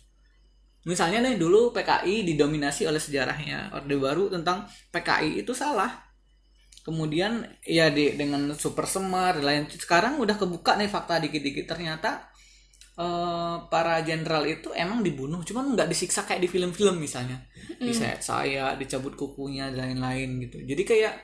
Misalnya 0.87 1.19
nih 1.19 1.35
dulu 1.35 1.75
PKI 1.75 2.23
didominasi 2.23 2.87
oleh 2.87 3.03
sejarahnya 3.03 3.75
Orde 3.75 3.99
Baru 3.99 4.31
tentang 4.31 4.71
PKI 4.95 5.43
itu 5.43 5.51
salah. 5.51 6.06
Kemudian 6.87 7.43
ya 7.67 7.91
di, 7.91 8.15
dengan 8.15 8.55
super 8.55 8.87
semar 8.87 9.43
dan 9.43 9.43
lain 9.43 9.63
sekarang 9.67 10.23
udah 10.23 10.39
kebuka 10.39 10.79
nih 10.79 10.87
fakta 10.87 11.19
dikit-dikit. 11.19 11.67
Ternyata 11.67 12.31
eh, 12.95 13.57
para 13.67 13.99
jenderal 14.07 14.47
itu 14.47 14.71
emang 14.71 15.03
dibunuh 15.03 15.43
cuman 15.43 15.75
nggak 15.75 15.91
disiksa 15.91 16.23
kayak 16.23 16.47
di 16.47 16.49
film-film 16.49 17.03
misalnya. 17.03 17.43
Disayat 17.83 18.23
saya 18.23 18.79
dicabut 18.79 19.19
kukunya 19.19 19.75
dan 19.75 19.99
lain-lain 19.99 20.47
gitu. 20.47 20.63
Jadi 20.63 20.83
kayak 20.87 21.15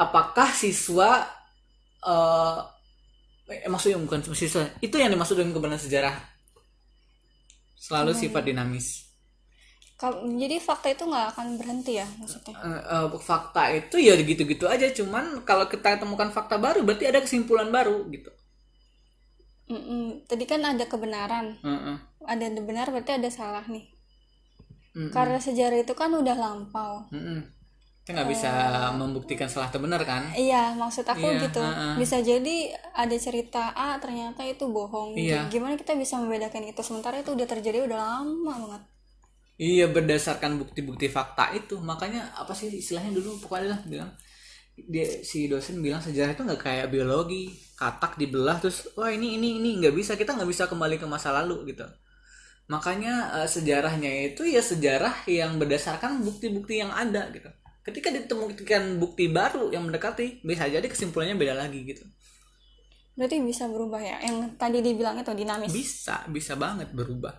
apakah 0.00 0.48
siswa 0.56 1.20
eh 2.00 2.60
eh, 3.60 3.68
maksudnya 3.68 4.00
bukan 4.00 4.24
siswa 4.32 4.64
itu 4.80 4.96
yang 4.96 5.12
dimaksud 5.12 5.36
dengan 5.36 5.52
kebenaran 5.52 5.84
sejarah? 5.84 6.16
Selalu 7.76 8.16
sifat 8.16 8.48
dinamis 8.48 9.09
jadi 10.42 10.56
fakta 10.68 10.86
itu 10.94 11.02
nggak 11.10 11.26
akan 11.36 11.46
berhenti 11.60 11.92
ya 12.00 12.06
maksudnya 12.20 12.54
Eh, 12.56 12.80
eh, 12.96 13.06
fakta 13.28 13.62
itu 13.78 13.96
ya 14.08 14.14
gitu-gitu 14.30 14.64
aja 14.74 14.86
cuman 14.98 15.24
kalau 15.48 15.64
kita 15.72 15.88
temukan 16.02 16.30
fakta 16.36 16.56
baru 16.64 16.80
berarti 16.86 17.04
ada 17.10 17.20
kesimpulan 17.24 17.68
baru 17.76 17.96
gitu 18.14 18.30
Mm-mm. 19.72 20.26
tadi 20.28 20.44
kan 20.50 20.60
ada 20.72 20.84
kebenaran 20.92 21.46
Heeh. 21.62 21.96
ada 22.32 22.46
benar 22.68 22.86
berarti 22.92 23.12
ada 23.18 23.30
salah 23.38 23.64
nih 23.74 23.84
Mm-mm. 24.96 25.10
karena 25.14 25.38
sejarah 25.46 25.78
itu 25.84 25.94
kan 26.00 26.10
udah 26.20 26.36
lampau 26.42 26.94
Mm-mm. 27.12 27.38
kita 28.02 28.10
nggak 28.16 28.30
bisa 28.34 28.50
membuktikan 29.00 29.48
salah 29.52 29.68
atau 29.70 29.80
benar 29.84 30.02
kan 30.06 30.22
Iya, 30.44 30.56
maksud 30.82 31.04
aku 31.12 31.26
Iya, 31.26 31.42
gitu. 31.44 31.58
heeh. 31.66 31.94
Bisa 32.00 32.16
jadi 32.30 32.56
ada 33.02 33.16
cerita 33.26 33.62
A 33.84 33.88
ternyata 34.02 34.40
itu 34.52 34.64
bohong. 34.76 35.10
Iya. 35.18 35.40
Gimana 35.52 35.74
kita 35.80 35.92
bisa 36.02 36.14
membedakan 36.22 36.62
itu? 36.70 36.80
Sementara 36.88 37.16
itu 37.22 37.30
udah 37.36 37.46
terjadi 37.52 37.78
udah 37.88 37.98
lama 38.04 38.54
banget. 38.62 38.82
Iya 39.60 39.92
berdasarkan 39.92 40.56
bukti-bukti 40.56 41.12
fakta 41.12 41.52
itu. 41.52 41.76
Makanya 41.76 42.32
apa 42.32 42.56
sih 42.56 42.80
istilahnya 42.80 43.12
dulu? 43.12 43.44
Pokoknya 43.44 43.76
lah 43.76 43.80
bilang. 43.84 44.10
Dia 44.80 45.20
si 45.20 45.44
dosen 45.52 45.84
bilang 45.84 46.00
sejarah 46.00 46.32
itu 46.32 46.40
nggak 46.40 46.62
kayak 46.64 46.86
biologi. 46.88 47.52
Katak 47.76 48.16
dibelah 48.16 48.56
terus 48.56 48.88
wah 48.96 49.12
ini 49.12 49.36
ini 49.36 49.60
ini 49.60 49.84
nggak 49.84 49.92
bisa. 49.92 50.16
Kita 50.16 50.32
nggak 50.32 50.48
bisa 50.48 50.64
kembali 50.64 50.96
ke 50.96 51.04
masa 51.04 51.36
lalu 51.36 51.76
gitu. 51.76 51.84
Makanya 52.72 53.44
eh, 53.44 53.48
sejarahnya 53.52 54.32
itu 54.32 54.48
ya 54.48 54.64
sejarah 54.64 55.28
yang 55.28 55.60
berdasarkan 55.60 56.24
bukti-bukti 56.24 56.80
yang 56.80 56.88
ada 56.96 57.28
gitu. 57.28 57.52
Ketika 57.84 58.08
ditemukan 58.16 58.96
bukti 58.96 59.28
baru 59.28 59.68
yang 59.76 59.84
mendekati 59.84 60.40
bisa 60.40 60.72
jadi 60.72 60.88
kesimpulannya 60.88 61.36
beda 61.36 61.52
lagi 61.52 61.84
gitu. 61.84 62.08
Berarti 63.12 63.36
bisa 63.44 63.68
berubah 63.68 64.00
ya. 64.00 64.24
Yang 64.24 64.56
tadi 64.56 64.80
dibilang 64.80 65.20
itu 65.20 65.36
dinamis. 65.36 65.68
bisa 65.68 66.24
bisa 66.32 66.56
banget 66.56 66.88
berubah. 66.96 67.36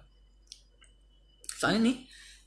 Soalnya 1.57 1.89
nih 1.89 1.97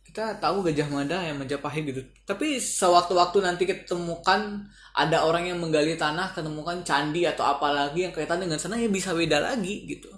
kita 0.05 0.37
tahu 0.39 0.63
Gajah 0.69 0.89
Mada 0.93 1.19
yang 1.25 1.41
Majapahit 1.41 1.83
gitu 1.89 2.03
tapi 2.29 2.61
sewaktu-waktu 2.61 3.39
nanti 3.43 3.65
ketemukan 3.67 4.63
ada 4.95 5.27
orang 5.27 5.49
yang 5.51 5.59
menggali 5.59 5.97
tanah 5.99 6.31
ketemukan 6.37 6.85
candi 6.87 7.27
atau 7.27 7.43
apa 7.45 7.73
lagi 7.73 8.07
yang 8.07 8.13
kaitan 8.15 8.39
dengan 8.39 8.61
sana 8.61 8.77
ya 8.79 8.87
bisa 8.87 9.11
beda 9.17 9.41
lagi 9.43 9.89
gitu 9.89 10.13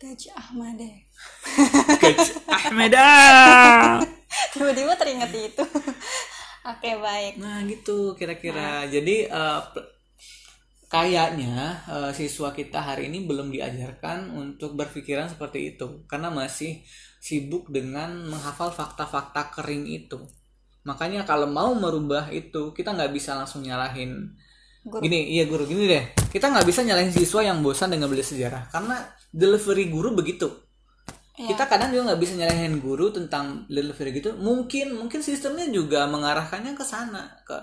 Gajah 0.00 0.56
deh. 0.80 0.94
Gajah 2.00 2.40
Ahmeda 2.56 3.08
Tiba-tiba 4.48 4.96
teringat 4.96 5.28
itu. 5.36 5.64
Oke, 6.64 6.90
baik. 6.96 7.36
nah 7.36 7.60
gitu 7.68 8.16
kira-kira 8.16 8.84
jadi 8.88 9.28
eh, 9.28 9.60
pe- 9.72 9.88
kayaknya 10.90 11.80
eh, 11.86 12.10
siswa 12.16 12.50
kita 12.50 12.80
hari 12.82 13.08
ini 13.12 13.24
belum 13.28 13.48
diajarkan 13.54 14.34
untuk 14.34 14.74
berpikiran 14.74 15.30
seperti 15.30 15.76
itu 15.76 16.04
karena 16.10 16.28
masih 16.32 16.82
sibuk 17.20 17.68
dengan 17.68 18.26
menghafal 18.26 18.72
fakta-fakta 18.72 19.52
kering 19.52 19.84
itu. 19.86 20.18
Makanya 20.88 21.28
kalau 21.28 21.44
mau 21.44 21.76
merubah 21.76 22.32
itu 22.32 22.72
kita 22.72 22.96
nggak 22.96 23.12
bisa 23.12 23.36
langsung 23.36 23.60
nyalahin 23.60 24.32
Guru. 24.80 25.04
gini 25.04 25.36
iya 25.36 25.44
guru 25.44 25.68
gini 25.68 25.84
deh. 25.84 26.04
Kita 26.32 26.48
nggak 26.48 26.64
bisa 26.64 26.80
nyalahin 26.80 27.12
siswa 27.12 27.44
yang 27.44 27.60
bosan 27.60 27.92
dengan 27.92 28.08
belajar 28.08 28.32
sejarah 28.32 28.62
karena 28.72 28.96
delivery 29.28 29.92
guru 29.92 30.16
begitu. 30.16 30.48
Iya. 31.40 31.56
kita 31.56 31.72
kadang 31.72 31.88
juga 31.88 32.12
nggak 32.12 32.20
bisa 32.20 32.34
nyalahin 32.36 32.84
guru 32.84 33.12
tentang 33.12 33.64
delivery 33.68 34.16
gitu. 34.20 34.36
Mungkin 34.36 34.96
mungkin 34.96 35.20
sistemnya 35.20 35.68
juga 35.68 36.04
mengarahkannya 36.08 36.72
ke 36.76 36.84
sana 36.84 37.28
ke 37.44 37.56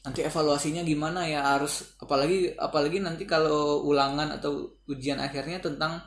nanti 0.00 0.24
evaluasinya 0.24 0.80
gimana 0.80 1.28
ya 1.28 1.44
harus 1.44 1.96
apalagi 2.00 2.56
apalagi 2.56 3.04
nanti 3.04 3.28
kalau 3.28 3.84
ulangan 3.84 4.32
atau 4.32 4.72
ujian 4.88 5.20
akhirnya 5.20 5.60
tentang 5.60 6.00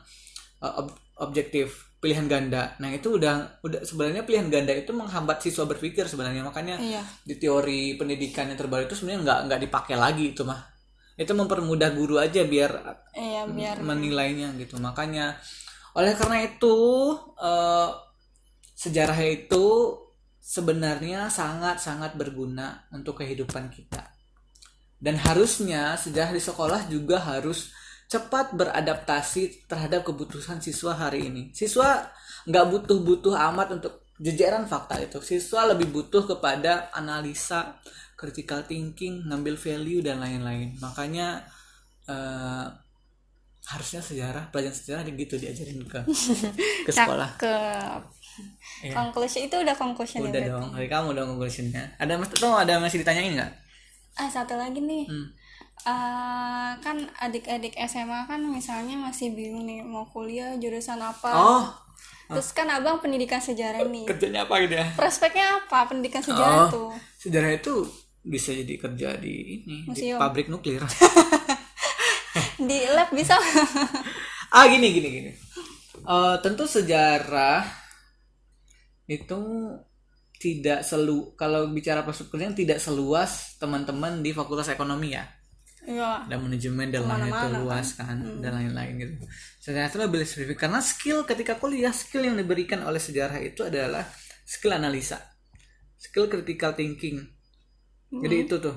uh, 0.58 0.82
ob- 0.82 0.98
objektif 1.22 1.83
pilihan 2.04 2.28
ganda. 2.28 2.76
Nah 2.84 2.92
itu 2.92 3.16
udah 3.16 3.64
udah 3.64 3.80
sebenarnya 3.80 4.28
pilihan 4.28 4.52
ganda 4.52 4.76
itu 4.76 4.92
menghambat 4.92 5.40
siswa 5.40 5.64
berpikir 5.64 6.04
sebenarnya. 6.04 6.44
Makanya 6.44 6.76
Iya. 6.76 7.00
di 7.24 7.40
teori 7.40 7.96
pendidikan 7.96 8.52
yang 8.52 8.60
terbaru 8.60 8.84
itu 8.84 8.92
sebenarnya 8.92 9.20
nggak 9.24 9.38
nggak 9.48 9.60
dipakai 9.64 9.96
lagi 9.96 10.36
itu 10.36 10.44
mah. 10.44 10.60
Itu 11.16 11.32
mempermudah 11.32 11.96
guru 11.96 12.20
aja 12.20 12.44
biar 12.44 12.72
Iya, 13.16 13.48
biar 13.48 13.80
menilainya 13.80 14.52
gitu. 14.60 14.76
Makanya 14.76 15.40
oleh 15.96 16.12
karena 16.12 16.44
itu 16.44 16.76
eh, 17.40 17.88
sejarah 18.76 19.16
itu 19.24 19.64
sebenarnya 20.44 21.32
sangat 21.32 21.80
sangat 21.80 22.20
berguna 22.20 22.84
untuk 22.92 23.24
kehidupan 23.24 23.72
kita. 23.72 24.12
Dan 25.00 25.16
harusnya 25.16 25.96
sejarah 25.96 26.36
di 26.36 26.42
sekolah 26.44 26.84
juga 26.92 27.16
harus 27.24 27.72
cepat 28.14 28.54
beradaptasi 28.54 29.66
terhadap 29.66 30.06
kebutuhan 30.06 30.62
siswa 30.62 30.94
hari 30.94 31.26
ini 31.26 31.42
siswa 31.50 32.06
nggak 32.46 32.66
butuh-butuh 32.70 33.34
amat 33.50 33.74
untuk 33.80 34.06
jejeran 34.22 34.70
fakta 34.70 35.02
itu 35.02 35.18
siswa 35.18 35.66
lebih 35.74 35.90
butuh 35.90 36.22
kepada 36.22 36.94
analisa 36.94 37.74
critical 38.14 38.62
thinking 38.62 39.26
ngambil 39.26 39.58
value 39.58 39.98
dan 39.98 40.22
lain-lain 40.22 40.78
makanya 40.78 41.42
eh, 42.06 42.66
harusnya 43.64 43.98
sejarah 44.04 44.52
pelajaran 44.52 44.76
sejarah 44.76 45.02
gitu 45.08 45.34
diajarin 45.40 45.80
ke 45.88 46.00
ke 46.86 46.90
sekolah 46.92 47.30
cakep. 47.40 48.02
Iya. 48.84 48.92
Conclusion 48.98 49.46
itu 49.46 49.56
udah 49.56 49.74
conclusion 49.78 50.18
ya 50.20 50.30
udah 50.30 50.42
dong 50.50 50.68
dari 50.74 50.88
kamu 50.90 51.08
dong 51.16 51.28
conclusionnya 51.34 51.86
ada 51.96 52.18
mas 52.18 52.28
tuh 52.34 52.50
ada 52.50 52.76
masih 52.82 53.00
ditanyain 53.02 53.34
nggak 53.34 53.52
Ah, 54.14 54.30
satu 54.30 54.54
lagi 54.54 54.78
nih. 54.78 55.10
Hmm. 55.10 55.26
Eh, 55.76 56.70
kan 56.78 56.96
adik-adik 57.18 57.74
SMA 57.82 58.24
kan 58.24 58.40
misalnya 58.40 58.96
masih 58.96 59.30
bingung 59.30 59.62
nih 59.62 59.82
mau 59.82 60.06
kuliah 60.06 60.54
jurusan 60.54 60.96
apa. 60.96 61.28
oh 61.30 61.64
Terus 62.24 62.50
kan 62.50 62.64
abang 62.68 62.98
pendidikan 62.98 63.36
sejarah 63.36 63.84
nih. 63.84 64.06
kerjanya 64.06 64.42
apa 64.42 64.54
gitu 64.60 64.74
ya 64.74 64.86
Prospeknya 64.94 65.60
apa 65.60 65.84
pendidikan 65.84 66.20
sejarah 66.20 66.56
Oh. 66.62 66.68
tuh? 66.68 66.90
sejarah 67.18 67.52
itu 67.52 67.84
bisa 68.22 68.50
jadi 68.50 68.74
kerja 68.74 69.08
di 69.16 69.34
ini 69.52 69.54
di 69.60 69.76
Museum. 69.84 70.16
pabrik 70.16 70.48
nuklir 70.48 70.80
Di 72.58 72.78
lab 72.88 73.12
bisa? 73.12 73.36
ah 74.56 74.64
gini 74.64 74.88
gini 74.90 75.08
gini 75.10 75.30
Eh, 76.00 76.36
tentu 76.38 76.64
sejarah 76.64 77.64
itu 79.04 79.40
tidak 80.38 80.80
selu 80.80 81.32
kalau 81.34 81.68
bicara 81.68 82.00
perspektifnya 82.00 82.52
tidak 82.54 82.78
seluas 82.78 83.30
teman-teman 83.56 84.20
di 84.20 84.30
fakultas 84.30 84.68
ekonomi 84.68 85.12
ya 85.12 85.24
iya. 85.88 86.24
Dan 86.28 86.48
manajemen 86.48 86.88
dan 86.88 87.04
lain 87.04 87.28
itu 87.28 87.48
luas 87.60 87.88
kan? 87.96 88.16
dan 88.40 88.52
lain-lain 88.56 88.92
gitu. 89.00 89.14
Sejarah 89.60 89.88
itu 89.88 89.98
lebih 90.00 90.18
spesifik 90.24 90.58
karena 90.68 90.80
skill 90.80 91.24
ketika 91.24 91.56
kuliah 91.56 91.92
skill 91.92 92.24
yang 92.24 92.36
diberikan 92.36 92.84
oleh 92.84 93.00
sejarah 93.00 93.40
itu 93.40 93.64
adalah 93.64 94.04
skill 94.44 94.76
analisa. 94.76 95.20
Skill 95.96 96.28
critical 96.28 96.76
thinking. 96.76 97.20
Jadi 98.12 98.36
itu 98.44 98.60
tuh. 98.60 98.76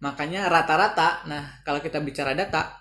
Makanya 0.00 0.48
rata-rata 0.50 1.24
nah 1.30 1.60
kalau 1.62 1.80
kita 1.80 2.00
bicara 2.02 2.36
data 2.36 2.80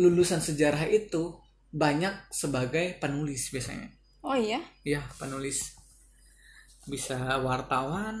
lulusan 0.00 0.40
sejarah 0.40 0.88
itu 0.88 1.36
banyak 1.72 2.32
sebagai 2.32 2.96
penulis 3.00 3.48
biasanya. 3.48 3.88
Oh 4.22 4.36
iya? 4.36 4.60
Ya 4.86 5.02
penulis 5.18 5.81
bisa 6.86 7.38
wartawan 7.40 8.16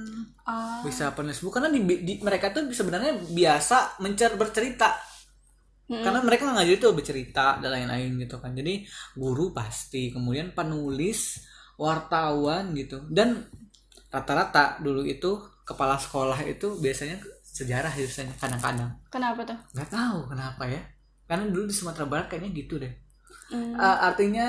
Ah, 0.46 0.82
bisa 0.86 1.10
penulis 1.14 1.38
buku. 1.42 1.54
Karena 1.58 1.70
di, 1.74 1.80
di- 2.02 2.20
mereka 2.22 2.50
tuh 2.54 2.70
sebenarnya 2.70 3.12
biasa 3.30 3.98
mencer 4.02 4.34
bercerita. 4.38 4.90
Karena 5.92 6.24
mereka 6.24 6.48
nggak 6.48 6.56
ngajar 6.56 6.76
itu 6.80 6.88
bercerita 6.96 7.46
dan 7.60 7.70
lain-lain 7.74 8.16
gitu 8.24 8.40
kan. 8.40 8.56
Jadi 8.56 8.86
guru 9.18 9.52
pasti 9.52 10.08
kemudian 10.08 10.56
penulis 10.56 11.42
wartawan 11.76 12.72
gitu. 12.72 13.04
Dan 13.12 13.44
rata-rata 14.08 14.80
dulu 14.80 15.04
itu 15.04 15.36
kepala 15.68 16.00
sekolah 16.00 16.40
itu 16.48 16.80
biasanya 16.80 17.20
sejarah 17.44 17.92
biasanya 17.92 18.34
kadang-kadang. 18.40 18.90
Kenapa 19.12 19.40
tuh? 19.44 19.58
Nggak 19.76 19.90
tahu 19.92 20.18
kenapa 20.32 20.62
ya. 20.64 20.80
Karena 21.28 21.44
dulu 21.52 21.64
di 21.68 21.74
Sumatera 21.76 22.06
Barat 22.08 22.26
kayaknya 22.32 22.50
gitu 22.56 22.74
deh. 22.80 22.92
Hmm, 23.52 23.76
Eh, 23.76 23.98
artinya 24.08 24.48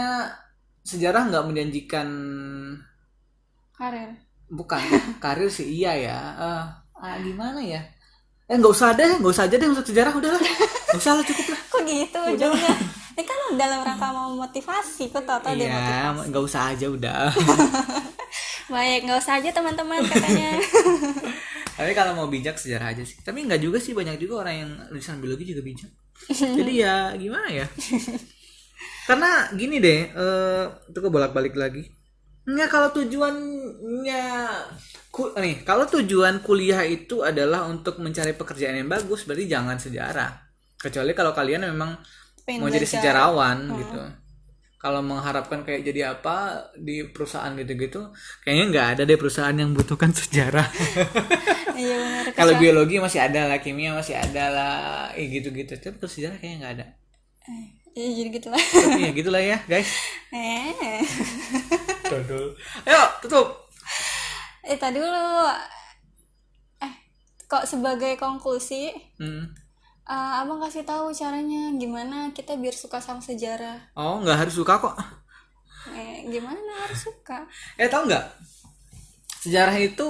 sejarah 0.83 1.27
nggak 1.27 1.45
menjanjikan 1.51 2.07
karir? 3.77 4.09
Bukan 4.49 4.81
karir 5.23 5.49
sih 5.49 5.67
iya 5.67 5.93
ya. 5.97 6.19
Eh, 6.37 6.63
ah, 6.97 7.15
gimana 7.21 7.59
ya? 7.59 7.81
Eh 8.47 8.55
nggak 8.59 8.73
usah 8.73 8.93
deh 8.93 9.19
nggak 9.19 9.33
usah 9.33 9.45
aja 9.49 9.55
deh 9.57 9.69
untuk 9.69 9.85
sejarah 9.85 10.13
udahlah. 10.13 10.41
Nggak 10.41 11.01
usah 11.01 11.13
lah 11.17 11.23
cukup 11.25 11.45
lah. 11.51 11.61
Kok 11.69 11.81
gitu? 11.85 12.19
Ujungnya 12.37 12.75
ini 13.13 13.23
kan 13.29 13.39
dalam 13.53 13.85
rangka 13.85 14.09
mau 14.09 14.33
motivasi 14.33 15.13
kok 15.13 15.21
tau 15.29 15.37
tau 15.37 15.53
iya 15.53 16.09
nggak 16.09 16.43
usah 16.43 16.73
aja 16.73 16.89
udah. 16.89 17.29
Baik 18.73 19.05
nggak 19.05 19.19
usah 19.21 19.37
aja 19.37 19.53
teman-teman 19.53 20.01
katanya. 20.01 20.57
Tapi 21.77 21.91
kalau 21.93 22.17
mau 22.17 22.25
bijak 22.25 22.57
sejarah 22.57 22.97
aja 22.97 23.05
sih. 23.05 23.21
Tapi 23.21 23.45
nggak 23.45 23.61
juga 23.61 23.77
sih 23.77 23.93
banyak 23.93 24.17
juga 24.17 24.45
orang 24.45 24.55
yang 24.65 24.71
lulusan 24.89 25.21
biologi 25.21 25.53
juga 25.53 25.61
bijak. 25.61 25.91
Jadi 26.33 26.73
ya 26.81 27.13
gimana 27.13 27.53
ya? 27.53 27.65
Karena 29.09 29.45
gini 29.53 29.77
deh 29.77 30.01
eh 30.09 30.65
itu 30.89 30.97
gue 30.97 31.11
bolak 31.13 31.37
balik 31.37 31.53
lagi. 31.53 31.85
Nggak 32.49 32.69
kalau 32.73 32.89
tujuannya 33.83 34.23
ku, 35.11 35.35
nih 35.35 35.67
kalau 35.67 35.83
tujuan 35.91 36.39
kuliah 36.39 36.87
itu 36.87 37.19
adalah 37.19 37.67
untuk 37.67 37.99
mencari 37.99 38.31
pekerjaan 38.31 38.79
yang 38.79 38.87
bagus 38.87 39.27
berarti 39.27 39.43
jangan 39.43 39.75
sejarah. 39.75 40.31
Kecuali 40.79 41.11
kalau 41.11 41.35
kalian 41.35 41.67
memang 41.67 41.99
Pengen 42.47 42.63
mau 42.63 42.71
jadi 42.71 42.87
sejarawan 42.87 43.75
gitu. 43.75 43.99
Kalau 44.79 44.99
mengharapkan 45.03 45.63
kayak 45.67 45.83
jadi 45.83 46.15
apa 46.15 46.67
di 46.75 47.07
perusahaan 47.07 47.51
gitu-gitu 47.55 48.11
kayaknya 48.43 48.65
nggak 48.71 48.87
ada 48.95 49.01
deh 49.07 49.19
perusahaan 49.19 49.55
yang 49.55 49.75
butuhkan 49.75 50.15
sejarah. 50.19 50.67
Iya 51.73 52.29
kalau 52.37 52.53
biologi 52.61 53.01
masih 53.01 53.17
ada 53.17 53.49
lah 53.49 53.57
kimia 53.57 53.97
masih 53.97 54.13
ada 54.13 54.45
lah 54.53 54.75
eh, 55.17 55.25
gitu-gitu. 55.25 55.73
Tapi 55.75 55.97
kalau 55.97 56.11
sejarah 56.13 56.37
kayaknya 56.37 56.57
nggak 56.61 56.73
ada. 56.79 56.85
Iya 57.97 58.09
jadi 58.21 58.29
gitu 58.29 58.47
lah 58.53 58.61
tapi 58.61 59.01
ya 59.05 59.11
gitulah 59.11 59.41
ya 59.43 59.57
guys. 59.67 59.91
Eh. 60.33 61.01
Dodol. 62.09 62.57
ayo 62.85 63.01
tutup 63.21 63.62
eh 64.63 64.77
tadi 64.79 64.97
dulu. 64.97 65.47
Eh 66.79 66.93
kok 67.45 67.67
sebagai 67.67 68.15
konklusi 68.15 68.91
Hmm. 69.19 69.51
eh, 70.03 70.31
abang 70.39 70.59
kasih 70.59 70.83
tahu 70.83 71.11
caranya 71.11 71.71
gimana 71.75 72.31
kita 72.31 72.55
biar 72.59 72.75
suka 72.75 72.99
sama 72.99 73.19
sejarah. 73.19 73.91
Oh 73.95 74.19
nggak 74.19 74.47
harus 74.47 74.55
suka 74.55 74.79
kok. 74.79 74.95
Eh, 75.91 76.23
gimana 76.31 76.87
harus 76.87 77.03
suka? 77.03 77.43
Eh 77.75 77.91
tau 77.91 78.07
nggak? 78.07 78.23
Sejarah 79.43 79.75
itu 79.75 80.07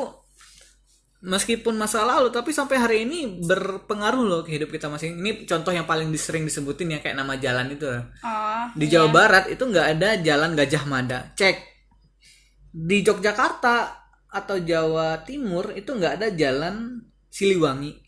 meskipun 1.24 1.80
masa 1.80 2.04
lalu 2.04 2.30
tapi 2.36 2.52
sampai 2.52 2.76
hari 2.78 2.98
ini 3.08 3.40
berpengaruh 3.48 4.28
loh 4.28 4.42
ke 4.44 4.60
hidup 4.60 4.68
kita 4.70 4.92
masing 4.92 5.24
ini 5.24 5.48
contoh 5.48 5.72
yang 5.72 5.88
paling 5.88 6.12
sering 6.20 6.44
disebutin 6.44 6.94
ya 6.94 7.00
kayak 7.02 7.16
nama 7.18 7.40
jalan 7.40 7.74
itu. 7.74 7.88
Oh 8.22 8.66
di 8.78 8.86
Jawa 8.90 9.10
Barat 9.10 9.46
itu 9.50 9.64
nggak 9.66 9.88
ada 9.98 10.10
jalan 10.22 10.54
Gajah 10.54 10.84
Mada. 10.86 11.20
Cek. 11.34 11.58
Di 12.74 13.06
Yogyakarta 13.06 14.03
atau 14.34 14.58
Jawa 14.58 15.22
Timur 15.22 15.78
itu 15.78 15.94
nggak 15.94 16.14
ada 16.18 16.28
jalan 16.34 17.06
Siliwangi. 17.30 18.02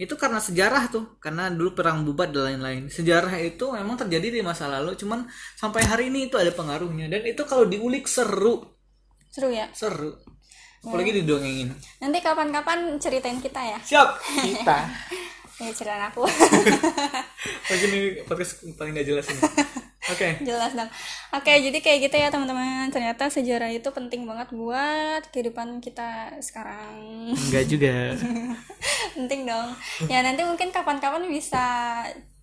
Itu 0.00 0.16
karena 0.16 0.40
sejarah 0.40 0.88
tuh 0.88 1.20
karena 1.20 1.52
dulu 1.52 1.76
perang 1.76 2.02
bubat 2.02 2.32
dan 2.32 2.56
lain-lain. 2.56 2.88
Sejarah 2.88 3.36
itu 3.38 3.70
memang 3.70 4.00
terjadi 4.00 4.32
di 4.32 4.40
masa 4.40 4.66
lalu 4.66 4.96
cuman 4.96 5.28
sampai 5.54 5.84
hari 5.84 6.08
ini 6.08 6.32
itu 6.32 6.40
ada 6.40 6.50
pengaruhnya. 6.50 7.12
Dan 7.12 7.22
itu 7.28 7.44
kalau 7.44 7.68
diulik 7.68 8.08
seru. 8.08 8.64
Seru 9.28 9.52
ya? 9.52 9.68
Seru. 9.76 10.16
Apalagi 10.82 11.22
didongengin. 11.22 11.70
Nanti 12.02 12.18
kapan-kapan 12.18 12.98
ceritain 12.98 13.38
kita 13.38 13.60
ya. 13.62 13.78
Siap 13.78 14.08
kita. 14.48 14.78
Ini 15.62 15.70
ceritain 15.70 16.02
aku. 16.10 16.26
Lagi 17.70 17.84
nih 17.86 18.26
podcast 18.26 18.66
paling 18.74 18.98
gak 18.98 19.06
jelas 19.06 19.26
ini 19.30 19.40
oke. 20.10 20.28
Jelas 20.42 20.72
dong. 20.74 20.90
Oke 21.36 21.52
jadi 21.62 21.78
kayak 21.78 21.98
gitu 22.10 22.16
ya 22.18 22.28
teman-teman. 22.34 22.90
Ternyata 22.90 23.30
sejarah 23.30 23.70
itu 23.70 23.86
penting 23.94 24.26
banget 24.26 24.50
buat 24.50 25.22
kehidupan 25.30 25.78
kita 25.78 26.42
sekarang. 26.42 27.30
Enggak 27.30 27.64
juga. 27.70 28.18
Penting 29.16 29.46
dong. 29.46 29.70
Ya 30.10 30.26
nanti 30.26 30.42
mungkin 30.42 30.74
kapan-kapan 30.74 31.28
bisa 31.30 31.62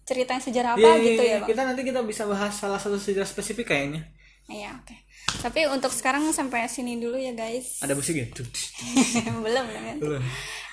ceritain 0.07 0.41
sejarah 0.41 0.73
apa 0.73 0.81
Iya, 0.81 0.93
iya, 0.95 1.05
gitu 1.05 1.21
iya. 1.21 1.31
ya 1.35 1.37
bang. 1.43 1.49
Kita 1.51 1.61
nanti 1.67 1.81
kita 1.83 1.99
bisa 2.07 2.23
bahas 2.25 2.53
salah 2.55 2.79
satu 2.79 2.95
sejarah 2.95 3.27
spesifik 3.27 3.75
kayaknya. 3.75 4.07
Iya 4.49 4.73
oke 4.73 5.08
tapi 5.39 5.69
untuk 5.71 5.93
sekarang 5.93 6.25
sampai 6.35 6.67
sini 6.67 6.99
dulu 6.99 7.15
ya 7.15 7.31
guys. 7.31 7.79
Ada 7.79 7.95
musiknya 7.95 8.27
belum 9.45 9.65
kan 9.65 9.97
belum. 10.01 10.23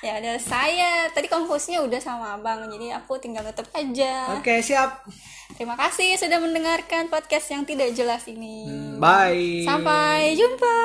Ya 0.03 0.19
udah 0.19 0.37
saya. 0.43 1.07
Tadi 1.15 1.31
konklusinya 1.31 1.87
udah 1.87 2.01
sama 2.03 2.35
abang 2.35 2.67
jadi 2.73 2.99
aku 2.99 3.21
tinggal 3.23 3.47
tutup 3.53 3.71
aja. 3.77 4.35
Oke 4.35 4.59
siap. 4.65 5.07
Terima 5.55 5.79
kasih 5.79 6.19
sudah 6.19 6.43
mendengarkan 6.43 7.07
podcast 7.07 7.47
yang 7.55 7.63
tidak 7.63 7.95
jelas 7.95 8.27
ini. 8.27 8.67
Bye. 8.99 9.63
Sampai 9.63 10.35
jumpa 10.35 10.77